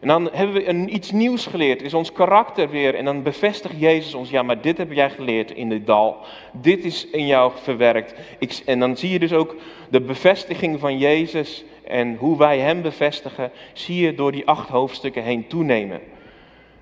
En 0.00 0.08
dan 0.08 0.28
hebben 0.32 0.54
we 0.54 0.68
een, 0.68 0.94
iets 0.94 1.10
nieuws 1.10 1.46
geleerd, 1.46 1.82
is 1.82 1.94
ons 1.94 2.12
karakter 2.12 2.70
weer. 2.70 2.94
En 2.94 3.04
dan 3.04 3.22
bevestigt 3.22 3.80
Jezus 3.80 4.14
ons, 4.14 4.30
ja, 4.30 4.42
maar 4.42 4.60
dit 4.60 4.78
heb 4.78 4.92
jij 4.92 5.10
geleerd 5.10 5.50
in 5.50 5.68
dit 5.68 5.86
dal. 5.86 6.16
Dit 6.52 6.84
is 6.84 7.06
in 7.06 7.26
jou 7.26 7.52
verwerkt. 7.62 8.14
Ik, 8.38 8.62
en 8.66 8.78
dan 8.78 8.96
zie 8.96 9.10
je 9.10 9.18
dus 9.18 9.32
ook 9.32 9.56
de 9.88 10.00
bevestiging 10.00 10.80
van 10.80 10.98
Jezus 10.98 11.64
en 11.84 12.16
hoe 12.16 12.38
wij 12.38 12.58
hem 12.58 12.82
bevestigen, 12.82 13.50
zie 13.72 14.04
je 14.04 14.14
door 14.14 14.32
die 14.32 14.46
acht 14.46 14.68
hoofdstukken 14.68 15.22
heen 15.22 15.46
toenemen. 15.46 16.00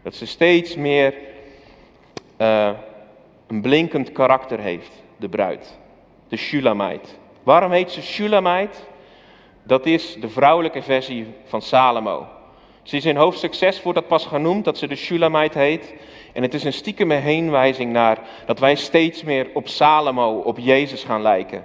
Dat 0.02 0.14
ze 0.14 0.26
steeds 0.26 0.76
meer 0.76 1.14
uh, 2.40 2.70
een 3.46 3.60
blinkend 3.60 4.12
karakter 4.12 4.58
heeft, 4.60 5.02
de 5.16 5.28
bruid, 5.28 5.78
de 6.28 6.36
Shulamite. 6.36 7.08
Waarom 7.42 7.70
heet 7.70 7.90
ze 7.90 8.02
Shulamite? 8.02 8.78
Dat 9.62 9.86
is 9.86 10.16
de 10.20 10.28
vrouwelijke 10.28 10.82
versie 10.82 11.26
van 11.44 11.62
Salomo. 11.62 12.26
Ze 12.84 12.96
is 12.96 13.04
in 13.04 13.16
hoofdstuk 13.16 13.54
6 13.54 13.82
wordt 13.82 13.98
dat 13.98 14.08
pas 14.08 14.26
genoemd, 14.26 14.64
dat 14.64 14.78
ze 14.78 14.86
de 14.86 14.96
Shulamite 14.96 15.58
heet. 15.58 15.94
En 16.32 16.42
het 16.42 16.54
is 16.54 16.64
een 16.64 16.72
stiekeme 16.72 17.14
heenwijzing 17.14 17.92
naar 17.92 18.18
dat 18.46 18.58
wij 18.58 18.74
steeds 18.74 19.22
meer 19.22 19.46
op 19.54 19.68
Salomo, 19.68 20.38
op 20.38 20.58
Jezus 20.58 21.04
gaan 21.04 21.22
lijken. 21.22 21.64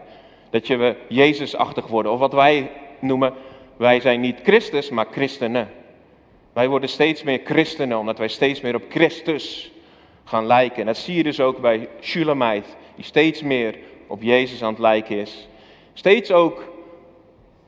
Dat 0.50 0.68
je 0.68 0.76
we 0.76 0.96
Jezusachtig 1.08 1.88
worden. 1.88 2.12
Of 2.12 2.20
wat 2.20 2.34
wij 2.34 2.72
noemen, 3.00 3.34
wij 3.78 4.00
zijn 4.00 4.20
niet 4.20 4.40
Christus, 4.44 4.90
maar 4.90 5.08
christenen. 5.12 5.72
Wij 6.54 6.68
worden 6.68 6.90
steeds 6.90 7.24
meer 7.24 7.42
christenen, 7.44 7.98
omdat 7.98 8.18
wij 8.18 8.28
steeds 8.28 8.62
meer 8.62 8.76
op 8.76 8.84
Christus 8.90 9.72
gaan 10.24 10.46
lijken. 10.46 10.80
En 10.80 10.86
dat 10.86 10.98
zie 10.98 11.16
je 11.16 11.24
dus 11.24 11.40
ook 11.40 11.60
bij 11.60 11.88
Shulamite, 12.02 12.70
die 12.96 13.06
steeds 13.06 13.42
meer 13.42 13.78
op 14.08 14.22
Jezus 14.22 14.64
aan 14.64 14.72
het 14.72 14.82
lijken 14.82 15.18
is. 15.18 15.48
Steeds 15.94 16.32
ook 16.32 16.64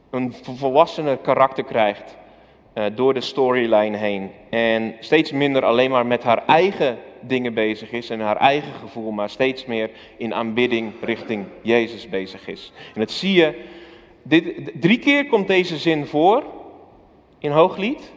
een 0.09 0.35
volwassener 0.53 1.17
karakter 1.17 1.63
krijgt 1.63 2.19
uh, 2.73 2.85
door 2.95 3.13
de 3.13 3.21
storyline 3.21 3.97
heen. 3.97 4.31
En 4.49 4.95
steeds 4.99 5.31
minder 5.31 5.65
alleen 5.65 5.91
maar 5.91 6.05
met 6.05 6.23
haar 6.23 6.45
eigen 6.45 6.97
dingen 7.19 7.53
bezig 7.53 7.91
is 7.91 8.09
en 8.09 8.19
haar 8.19 8.37
eigen 8.37 8.73
gevoel, 8.73 9.11
maar 9.11 9.29
steeds 9.29 9.65
meer 9.65 9.89
in 10.17 10.33
aanbidding 10.33 10.93
richting 11.01 11.45
Jezus 11.61 12.09
bezig 12.09 12.47
is. 12.47 12.71
En 12.93 12.99
dat 12.99 13.11
zie 13.11 13.33
je, 13.33 13.61
dit, 14.23 14.71
drie 14.81 14.99
keer 14.99 15.27
komt 15.27 15.47
deze 15.47 15.77
zin 15.77 16.05
voor 16.05 16.43
in 17.39 17.51
Hooglied. 17.51 18.11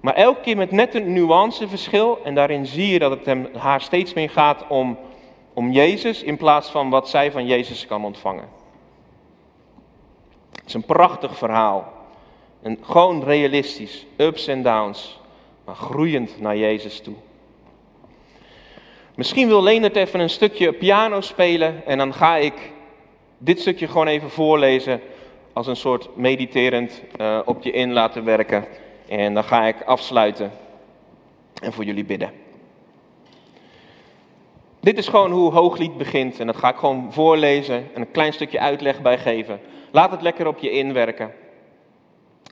Maar 0.00 0.14
elke 0.14 0.40
keer 0.40 0.56
met 0.56 0.70
net 0.70 0.94
een 0.94 1.12
nuanceverschil. 1.12 2.18
En 2.24 2.34
daarin 2.34 2.66
zie 2.66 2.92
je 2.92 2.98
dat 2.98 3.10
het 3.10 3.26
hem, 3.26 3.48
haar 3.56 3.80
steeds 3.80 4.14
meer 4.14 4.30
gaat 4.30 4.66
om, 4.68 4.98
om 5.54 5.70
Jezus 5.70 6.22
in 6.22 6.36
plaats 6.36 6.70
van 6.70 6.90
wat 6.90 7.08
zij 7.08 7.32
van 7.32 7.46
Jezus 7.46 7.86
kan 7.86 8.04
ontvangen. 8.04 8.48
Het 10.50 10.66
is 10.66 10.74
een 10.74 10.84
prachtig 10.84 11.38
verhaal. 11.38 11.99
En 12.62 12.78
gewoon 12.82 13.24
realistisch. 13.24 14.06
Ups 14.16 14.46
en 14.46 14.62
downs. 14.62 15.20
Maar 15.64 15.74
groeiend 15.74 16.40
naar 16.40 16.56
Jezus 16.56 17.00
toe. 17.00 17.14
Misschien 19.14 19.48
wil 19.48 19.62
Leonard 19.62 19.96
even 19.96 20.20
een 20.20 20.30
stukje 20.30 20.72
piano 20.72 21.20
spelen. 21.20 21.86
En 21.86 21.98
dan 21.98 22.14
ga 22.14 22.36
ik 22.36 22.72
dit 23.38 23.60
stukje 23.60 23.88
gewoon 23.88 24.06
even 24.06 24.30
voorlezen. 24.30 25.00
Als 25.52 25.66
een 25.66 25.76
soort 25.76 26.16
mediterend 26.16 27.02
uh, 27.20 27.38
op 27.44 27.62
je 27.62 27.70
in 27.70 27.92
laten 27.92 28.24
werken. 28.24 28.66
En 29.08 29.34
dan 29.34 29.44
ga 29.44 29.66
ik 29.66 29.82
afsluiten 29.82 30.52
en 31.62 31.72
voor 31.72 31.84
jullie 31.84 32.04
bidden. 32.04 32.32
Dit 34.80 34.98
is 34.98 35.08
gewoon 35.08 35.30
hoe 35.30 35.52
Hooglied 35.52 35.98
begint 35.98 36.40
en 36.40 36.46
dat 36.46 36.56
ga 36.56 36.68
ik 36.68 36.76
gewoon 36.76 37.12
voorlezen 37.12 37.88
en 37.94 38.00
een 38.00 38.10
klein 38.10 38.32
stukje 38.32 38.60
uitleg 38.60 39.02
bij 39.02 39.18
geven. 39.18 39.60
Laat 39.90 40.10
het 40.10 40.22
lekker 40.22 40.46
op 40.46 40.58
je 40.58 40.70
inwerken. 40.70 41.32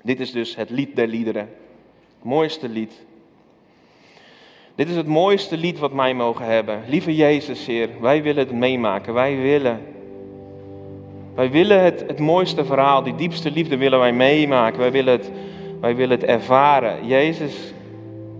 Dit 0.03 0.21
is 0.21 0.33
dus 0.33 0.57
het 0.57 0.71
lied 0.71 0.97
der 0.97 1.07
liederen. 1.07 1.49
Het 2.15 2.25
mooiste 2.25 2.69
lied. 2.69 2.93
Dit 4.75 4.89
is 4.89 4.97
het 4.97 5.07
mooiste 5.07 5.57
lied 5.57 5.79
wat 5.79 5.93
wij 5.93 6.15
mogen 6.15 6.45
hebben. 6.45 6.83
Lieve 6.89 7.17
Jezus, 7.17 7.67
Heer, 7.67 7.89
wij 8.01 8.23
willen 8.23 8.47
het 8.47 8.55
meemaken. 8.55 9.15
Wij 9.15 9.37
willen 9.37 9.81
Wij 11.35 11.51
willen 11.51 11.83
het, 11.83 12.05
het 12.07 12.19
mooiste 12.19 12.65
verhaal, 12.65 13.03
die 13.03 13.15
diepste 13.15 13.51
liefde 13.51 13.77
willen 13.77 13.99
wij 13.99 14.13
meemaken. 14.13 14.79
Wij 14.79 14.93
willen, 14.93 15.13
het, 15.13 15.31
wij 15.81 15.97
willen 15.97 16.19
het 16.21 16.29
ervaren. 16.29 17.07
Jezus, 17.07 17.73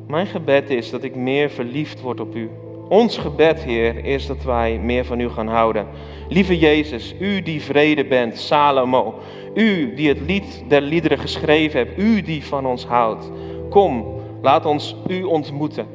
mijn 0.07 0.27
gebed 0.27 0.71
is 0.71 0.91
dat 0.91 1.03
ik 1.03 1.15
meer 1.15 1.51
verliefd 1.51 2.01
word 2.01 2.21
op 2.21 2.37
u. 2.37 2.51
Ons 2.89 3.19
gebed, 3.19 3.63
Heer, 3.63 4.05
is 4.05 4.27
dat 4.27 4.43
wij 4.43 4.79
meer 4.79 5.05
van 5.05 5.21
u 5.21 5.29
gaan 5.29 5.49
houden. 5.49 5.87
Lieve 6.29 6.59
Jezus, 6.59 7.15
u 7.21 7.43
die 7.43 7.63
vrede 7.63 8.05
bent, 8.05 8.39
Salomo. 8.39 9.15
U 9.55 9.95
die 9.95 10.09
het 10.09 10.21
lied 10.21 10.65
der 10.69 10.81
liederen 10.81 11.19
geschreven 11.19 11.79
hebt. 11.79 11.99
U 11.99 12.23
die 12.23 12.45
van 12.45 12.67
ons 12.67 12.87
houdt. 12.87 13.31
Kom, 13.71 14.07
laat 14.43 14.67
ons 14.67 14.97
u 15.07 15.23
ontmoeten. 15.23 15.87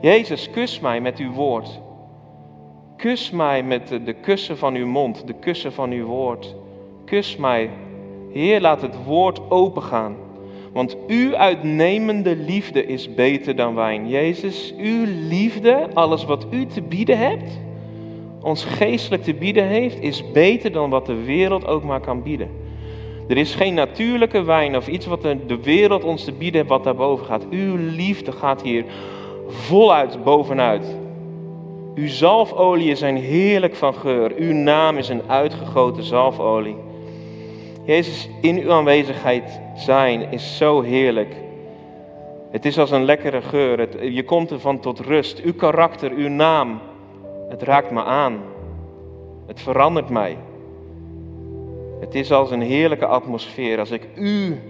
Jezus, 0.00 0.50
kus 0.50 0.80
mij 0.80 1.00
met 1.00 1.18
uw 1.18 1.32
woord. 1.32 1.80
Kus 2.96 3.30
mij 3.30 3.62
met 3.62 3.88
de, 3.88 4.02
de 4.02 4.12
kussen 4.12 4.58
van 4.58 4.74
uw 4.74 4.86
mond, 4.86 5.26
de 5.26 5.34
kussen 5.34 5.72
van 5.72 5.90
uw 5.90 6.06
woord. 6.06 6.54
Kus 7.04 7.36
mij. 7.36 7.70
Heer, 8.32 8.60
laat 8.60 8.82
het 8.82 9.04
woord 9.04 9.50
opengaan. 9.50 10.16
Want 10.72 10.96
uw 11.06 11.36
uitnemende 11.36 12.36
liefde 12.36 12.86
is 12.86 13.14
beter 13.14 13.56
dan 13.56 13.74
wijn. 13.74 14.08
Jezus, 14.08 14.74
uw 14.78 15.04
liefde, 15.28 15.88
alles 15.94 16.24
wat 16.24 16.46
u 16.50 16.66
te 16.66 16.82
bieden 16.82 17.18
hebt, 17.18 17.60
ons 18.42 18.64
geestelijk 18.64 19.22
te 19.22 19.34
bieden 19.34 19.64
heeft, 19.64 20.00
is 20.02 20.32
beter 20.32 20.72
dan 20.72 20.90
wat 20.90 21.06
de 21.06 21.24
wereld 21.24 21.66
ook 21.66 21.84
maar 21.84 22.00
kan 22.00 22.22
bieden. 22.22 22.48
Er 23.28 23.36
is 23.36 23.54
geen 23.54 23.74
natuurlijke 23.74 24.42
wijn 24.42 24.76
of 24.76 24.88
iets 24.88 25.06
wat 25.06 25.22
de 25.22 25.58
wereld 25.62 26.04
ons 26.04 26.24
te 26.24 26.32
bieden 26.32 26.60
heeft 26.60 26.72
wat 26.72 26.84
daarboven 26.84 27.26
gaat. 27.26 27.46
Uw 27.50 27.76
liefde 27.76 28.32
gaat 28.32 28.62
hier 28.62 28.84
voluit 29.46 30.24
bovenuit. 30.24 30.96
Uw 31.94 32.08
zalfolie 32.08 32.94
zijn 32.94 33.16
heerlijk 33.16 33.74
van 33.74 33.94
geur. 33.94 34.32
Uw 34.36 34.52
naam 34.52 34.96
is 34.96 35.08
een 35.08 35.22
uitgegoten 35.26 36.02
zalfolie. 36.02 36.76
Jezus, 37.84 38.28
in 38.40 38.58
uw 38.58 38.72
aanwezigheid 38.72 39.60
zijn 39.80 40.32
is 40.32 40.56
zo 40.56 40.80
heerlijk. 40.80 41.34
Het 42.50 42.64
is 42.64 42.78
als 42.78 42.90
een 42.90 43.04
lekkere 43.04 43.42
geur. 43.42 44.04
Je 44.12 44.24
komt 44.24 44.50
ervan 44.50 44.80
tot 44.80 45.00
rust. 45.00 45.40
Uw 45.40 45.54
karakter, 45.54 46.10
uw 46.10 46.28
naam, 46.28 46.80
het 47.48 47.62
raakt 47.62 47.90
me 47.90 48.02
aan. 48.02 48.38
Het 49.46 49.60
verandert 49.60 50.08
mij. 50.08 50.36
Het 52.00 52.14
is 52.14 52.32
als 52.32 52.50
een 52.50 52.62
heerlijke 52.62 53.06
atmosfeer 53.06 53.78
als 53.78 53.90
ik 53.90 54.08
u, 54.14 54.60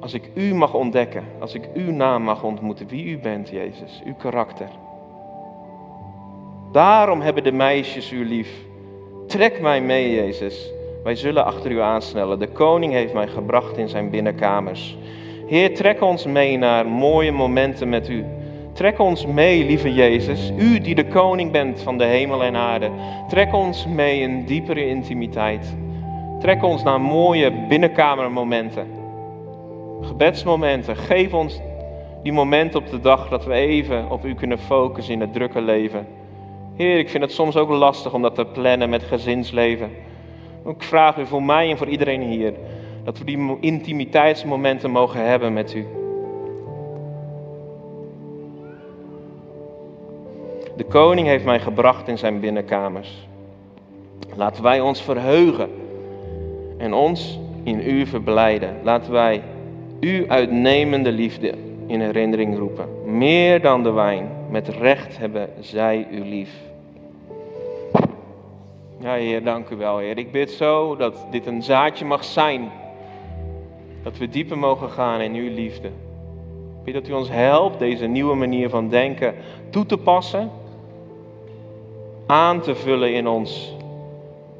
als 0.00 0.14
ik 0.14 0.30
u 0.34 0.54
mag 0.54 0.74
ontdekken, 0.74 1.24
als 1.38 1.54
ik 1.54 1.68
uw 1.74 1.92
naam 1.92 2.22
mag 2.22 2.42
ontmoeten, 2.42 2.88
wie 2.88 3.04
u 3.04 3.18
bent, 3.18 3.48
Jezus, 3.48 4.02
uw 4.04 4.14
karakter. 4.14 4.68
Daarom 6.72 7.20
hebben 7.20 7.44
de 7.44 7.52
meisjes 7.52 8.12
u 8.12 8.24
lief. 8.24 8.50
Trek 9.26 9.60
mij 9.60 9.80
mee, 9.80 10.14
Jezus. 10.14 10.70
Wij 11.08 11.16
zullen 11.16 11.44
achter 11.44 11.70
u 11.70 11.80
aansnellen. 11.80 12.38
De 12.38 12.48
koning 12.48 12.92
heeft 12.92 13.12
mij 13.12 13.26
gebracht 13.28 13.76
in 13.76 13.88
zijn 13.88 14.10
binnenkamers. 14.10 14.96
Heer, 15.46 15.74
trek 15.74 16.02
ons 16.02 16.26
mee 16.26 16.58
naar 16.58 16.86
mooie 16.86 17.32
momenten 17.32 17.88
met 17.88 18.08
u. 18.08 18.24
Trek 18.72 18.98
ons 18.98 19.26
mee, 19.26 19.64
lieve 19.64 19.92
Jezus, 19.92 20.52
u 20.58 20.80
die 20.80 20.94
de 20.94 21.06
koning 21.06 21.52
bent 21.52 21.80
van 21.82 21.98
de 21.98 22.04
hemel 22.04 22.42
en 22.42 22.56
aarde. 22.56 22.90
Trek 23.28 23.54
ons 23.54 23.86
mee 23.86 24.20
in 24.20 24.44
diepere 24.44 24.86
intimiteit. 24.86 25.76
Trek 26.40 26.62
ons 26.62 26.82
naar 26.82 27.00
mooie 27.00 27.52
binnenkamermomenten. 27.68 28.86
Gebedsmomenten. 30.00 30.96
Geef 30.96 31.34
ons 31.34 31.60
die 32.22 32.32
momenten 32.32 32.80
op 32.80 32.90
de 32.90 33.00
dag 33.00 33.28
dat 33.28 33.44
we 33.44 33.52
even 33.52 34.10
op 34.10 34.24
u 34.24 34.34
kunnen 34.34 34.58
focussen 34.58 35.14
in 35.14 35.20
het 35.20 35.32
drukke 35.32 35.60
leven. 35.60 36.06
Heer, 36.76 36.98
ik 36.98 37.10
vind 37.10 37.22
het 37.22 37.32
soms 37.32 37.56
ook 37.56 37.70
lastig 37.70 38.14
om 38.14 38.22
dat 38.22 38.34
te 38.34 38.44
plannen 38.44 38.90
met 38.90 39.02
gezinsleven. 39.02 39.90
Ik 40.68 40.82
vraag 40.82 41.16
u 41.18 41.26
voor 41.26 41.42
mij 41.42 41.70
en 41.70 41.76
voor 41.76 41.88
iedereen 41.88 42.22
hier 42.22 42.52
dat 43.04 43.18
we 43.18 43.24
die 43.24 43.56
intimiteitsmomenten 43.60 44.90
mogen 44.90 45.28
hebben 45.28 45.52
met 45.52 45.74
u. 45.74 45.86
De 50.76 50.84
koning 50.84 51.26
heeft 51.26 51.44
mij 51.44 51.60
gebracht 51.60 52.08
in 52.08 52.18
zijn 52.18 52.40
binnenkamers. 52.40 53.28
Laten 54.34 54.62
wij 54.62 54.80
ons 54.80 55.02
verheugen 55.02 55.70
en 56.78 56.94
ons 56.94 57.38
in 57.62 57.80
u 57.80 58.06
verblijden. 58.06 58.76
Laten 58.82 59.12
wij 59.12 59.42
uw 60.00 60.28
uitnemende 60.28 61.12
liefde 61.12 61.54
in 61.86 62.00
herinnering 62.00 62.58
roepen. 62.58 63.16
Meer 63.16 63.60
dan 63.60 63.82
de 63.82 63.90
wijn, 63.90 64.28
met 64.50 64.68
recht 64.68 65.18
hebben 65.18 65.48
zij 65.60 66.06
u 66.10 66.20
lief. 66.24 66.67
Ja, 69.00 69.14
Heer, 69.14 69.44
dank 69.44 69.68
u 69.68 69.76
wel, 69.76 69.98
Heer. 69.98 70.18
Ik 70.18 70.32
bid 70.32 70.50
zo 70.50 70.96
dat 70.96 71.26
dit 71.30 71.46
een 71.46 71.62
zaadje 71.62 72.04
mag 72.04 72.24
zijn. 72.24 72.70
Dat 74.02 74.18
we 74.18 74.28
dieper 74.28 74.58
mogen 74.58 74.90
gaan 74.90 75.20
in 75.20 75.34
uw 75.34 75.54
liefde. 75.54 75.88
Ik 75.88 76.84
bid 76.84 76.94
dat 76.94 77.08
u 77.08 77.12
ons 77.12 77.28
helpt 77.28 77.78
deze 77.78 78.06
nieuwe 78.06 78.34
manier 78.34 78.68
van 78.68 78.88
denken 78.88 79.34
toe 79.70 79.86
te 79.86 79.96
passen. 79.96 80.50
Aan 82.26 82.60
te 82.60 82.74
vullen 82.74 83.14
in 83.14 83.28
ons 83.28 83.76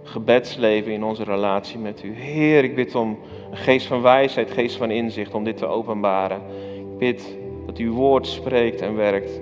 gebedsleven, 0.03 0.92
in 0.92 1.05
onze 1.05 1.24
relatie 1.24 1.79
met 1.79 2.03
u. 2.03 2.14
Heer, 2.14 2.64
ik 2.64 2.74
bid 2.74 2.94
om 2.94 3.18
een 3.51 3.57
geest 3.57 3.87
van 3.87 4.03
wijsheid, 4.03 4.51
geest 4.51 4.77
van 4.77 4.90
inzicht, 4.90 5.35
om 5.35 5.44
dit 5.44 5.57
te 5.57 5.66
openbaren. 5.66 6.40
Ik 6.74 6.98
bid 6.98 7.37
dat 7.66 7.77
uw 7.77 7.92
woord 7.92 8.27
spreekt 8.27 8.81
en 8.81 8.96
werkt. 8.96 9.40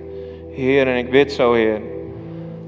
Heer, 0.50 0.88
en 0.88 0.96
ik 0.96 1.10
bid 1.10 1.32
zo, 1.32 1.52
Heer, 1.52 1.80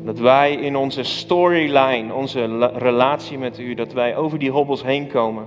dat 0.09 0.19
wij 0.19 0.53
in 0.53 0.77
onze 0.77 1.03
storyline, 1.03 2.15
onze 2.15 2.71
relatie 2.75 3.39
met 3.39 3.59
u, 3.59 3.75
dat 3.75 3.93
wij 3.93 4.17
over 4.17 4.39
die 4.39 4.51
hobbels 4.51 4.83
heen 4.83 5.07
komen. 5.07 5.47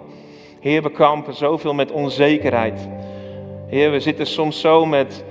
Heer, 0.59 0.83
we 0.83 0.91
kampen 0.91 1.33
zoveel 1.33 1.73
met 1.73 1.91
onzekerheid. 1.91 2.89
Heer, 3.67 3.91
we 3.91 3.99
zitten 3.99 4.27
soms 4.27 4.59
zo 4.59 4.85
met 4.85 5.23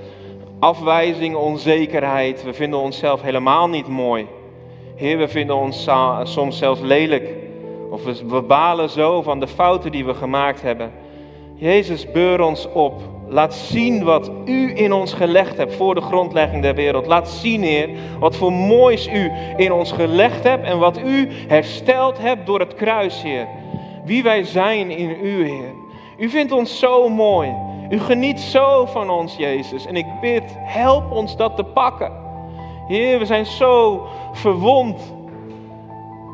afwijzing, 0.59 1.35
onzekerheid. 1.35 2.43
We 2.43 2.53
vinden 2.53 2.79
onszelf 2.79 3.21
helemaal 3.21 3.69
niet 3.69 3.87
mooi. 3.87 4.27
Heer, 4.95 5.17
we 5.17 5.27
vinden 5.27 5.55
ons 5.55 5.87
soms 6.23 6.57
zelfs 6.57 6.81
lelijk. 6.81 7.29
Of 7.89 8.03
we 8.21 8.41
balen 8.41 8.89
zo 8.89 9.21
van 9.21 9.39
de 9.39 9.47
fouten 9.47 9.91
die 9.91 10.05
we 10.05 10.13
gemaakt 10.13 10.61
hebben. 10.61 10.91
Jezus, 11.55 12.11
beur 12.11 12.41
ons 12.41 12.71
op. 12.71 13.01
Laat 13.31 13.53
zien 13.53 14.03
wat 14.03 14.31
u 14.45 14.77
in 14.77 14.93
ons 14.93 15.13
gelegd 15.13 15.57
hebt 15.57 15.75
voor 15.75 15.95
de 15.95 16.01
grondlegging 16.01 16.61
der 16.61 16.75
wereld. 16.75 17.07
Laat 17.07 17.29
zien, 17.29 17.61
Heer, 17.61 17.89
wat 18.19 18.35
voor 18.35 18.53
moois 18.53 19.07
u 19.07 19.31
in 19.55 19.71
ons 19.71 19.91
gelegd 19.91 20.43
hebt 20.43 20.65
en 20.65 20.79
wat 20.79 20.99
u 20.99 21.27
hersteld 21.47 22.17
hebt 22.17 22.45
door 22.45 22.59
het 22.59 22.75
kruis, 22.75 23.21
Heer. 23.21 23.47
Wie 24.05 24.23
wij 24.23 24.43
zijn 24.43 24.89
in 24.89 25.09
u, 25.09 25.45
Heer. 25.45 25.73
U 26.17 26.29
vindt 26.29 26.51
ons 26.51 26.79
zo 26.79 27.09
mooi. 27.09 27.53
U 27.89 27.99
geniet 27.99 28.39
zo 28.39 28.85
van 28.85 29.09
ons, 29.09 29.35
Jezus. 29.35 29.85
En 29.85 29.95
ik 29.95 30.05
bid, 30.21 30.43
help 30.57 31.11
ons 31.11 31.37
dat 31.37 31.55
te 31.55 31.63
pakken. 31.63 32.11
Heer, 32.87 33.19
we 33.19 33.25
zijn 33.25 33.45
zo 33.45 34.07
verwond. 34.31 35.13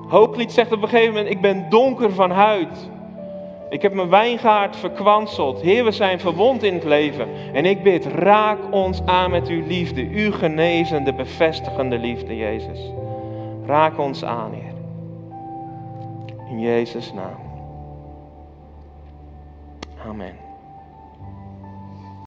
Hooglied 0.07 0.51
zegt 0.51 0.71
op 0.71 0.81
een 0.81 0.89
gegeven 0.89 1.13
moment, 1.13 1.29
ik 1.29 1.41
ben 1.41 1.69
donker 1.69 2.13
van 2.13 2.31
huid. 2.31 2.89
Ik 3.69 3.82
heb 3.82 3.93
mijn 3.93 4.10
wijngaard 4.10 4.75
verkwanseld. 4.75 5.62
Heer, 5.62 5.84
we 5.84 5.91
zijn 5.91 6.19
verwond 6.19 6.63
in 6.63 6.73
het 6.73 6.84
leven. 6.84 7.27
En 7.53 7.65
ik 7.65 7.84
bid, 7.84 8.06
raak 8.06 8.60
ons 8.71 9.01
aan 9.06 9.32
met 9.32 9.47
uw 9.47 9.65
liefde. 9.67 10.01
Uw 10.01 10.32
genezende, 10.32 11.13
bevestigende 11.13 11.97
liefde, 11.97 12.36
Jezus. 12.36 12.80
Raak 13.65 13.97
ons 13.99 14.23
aan, 14.23 14.51
Heer. 14.53 14.73
In 16.49 16.60
Jezus' 16.60 17.13
naam. 17.13 17.45
Amen. 20.08 20.46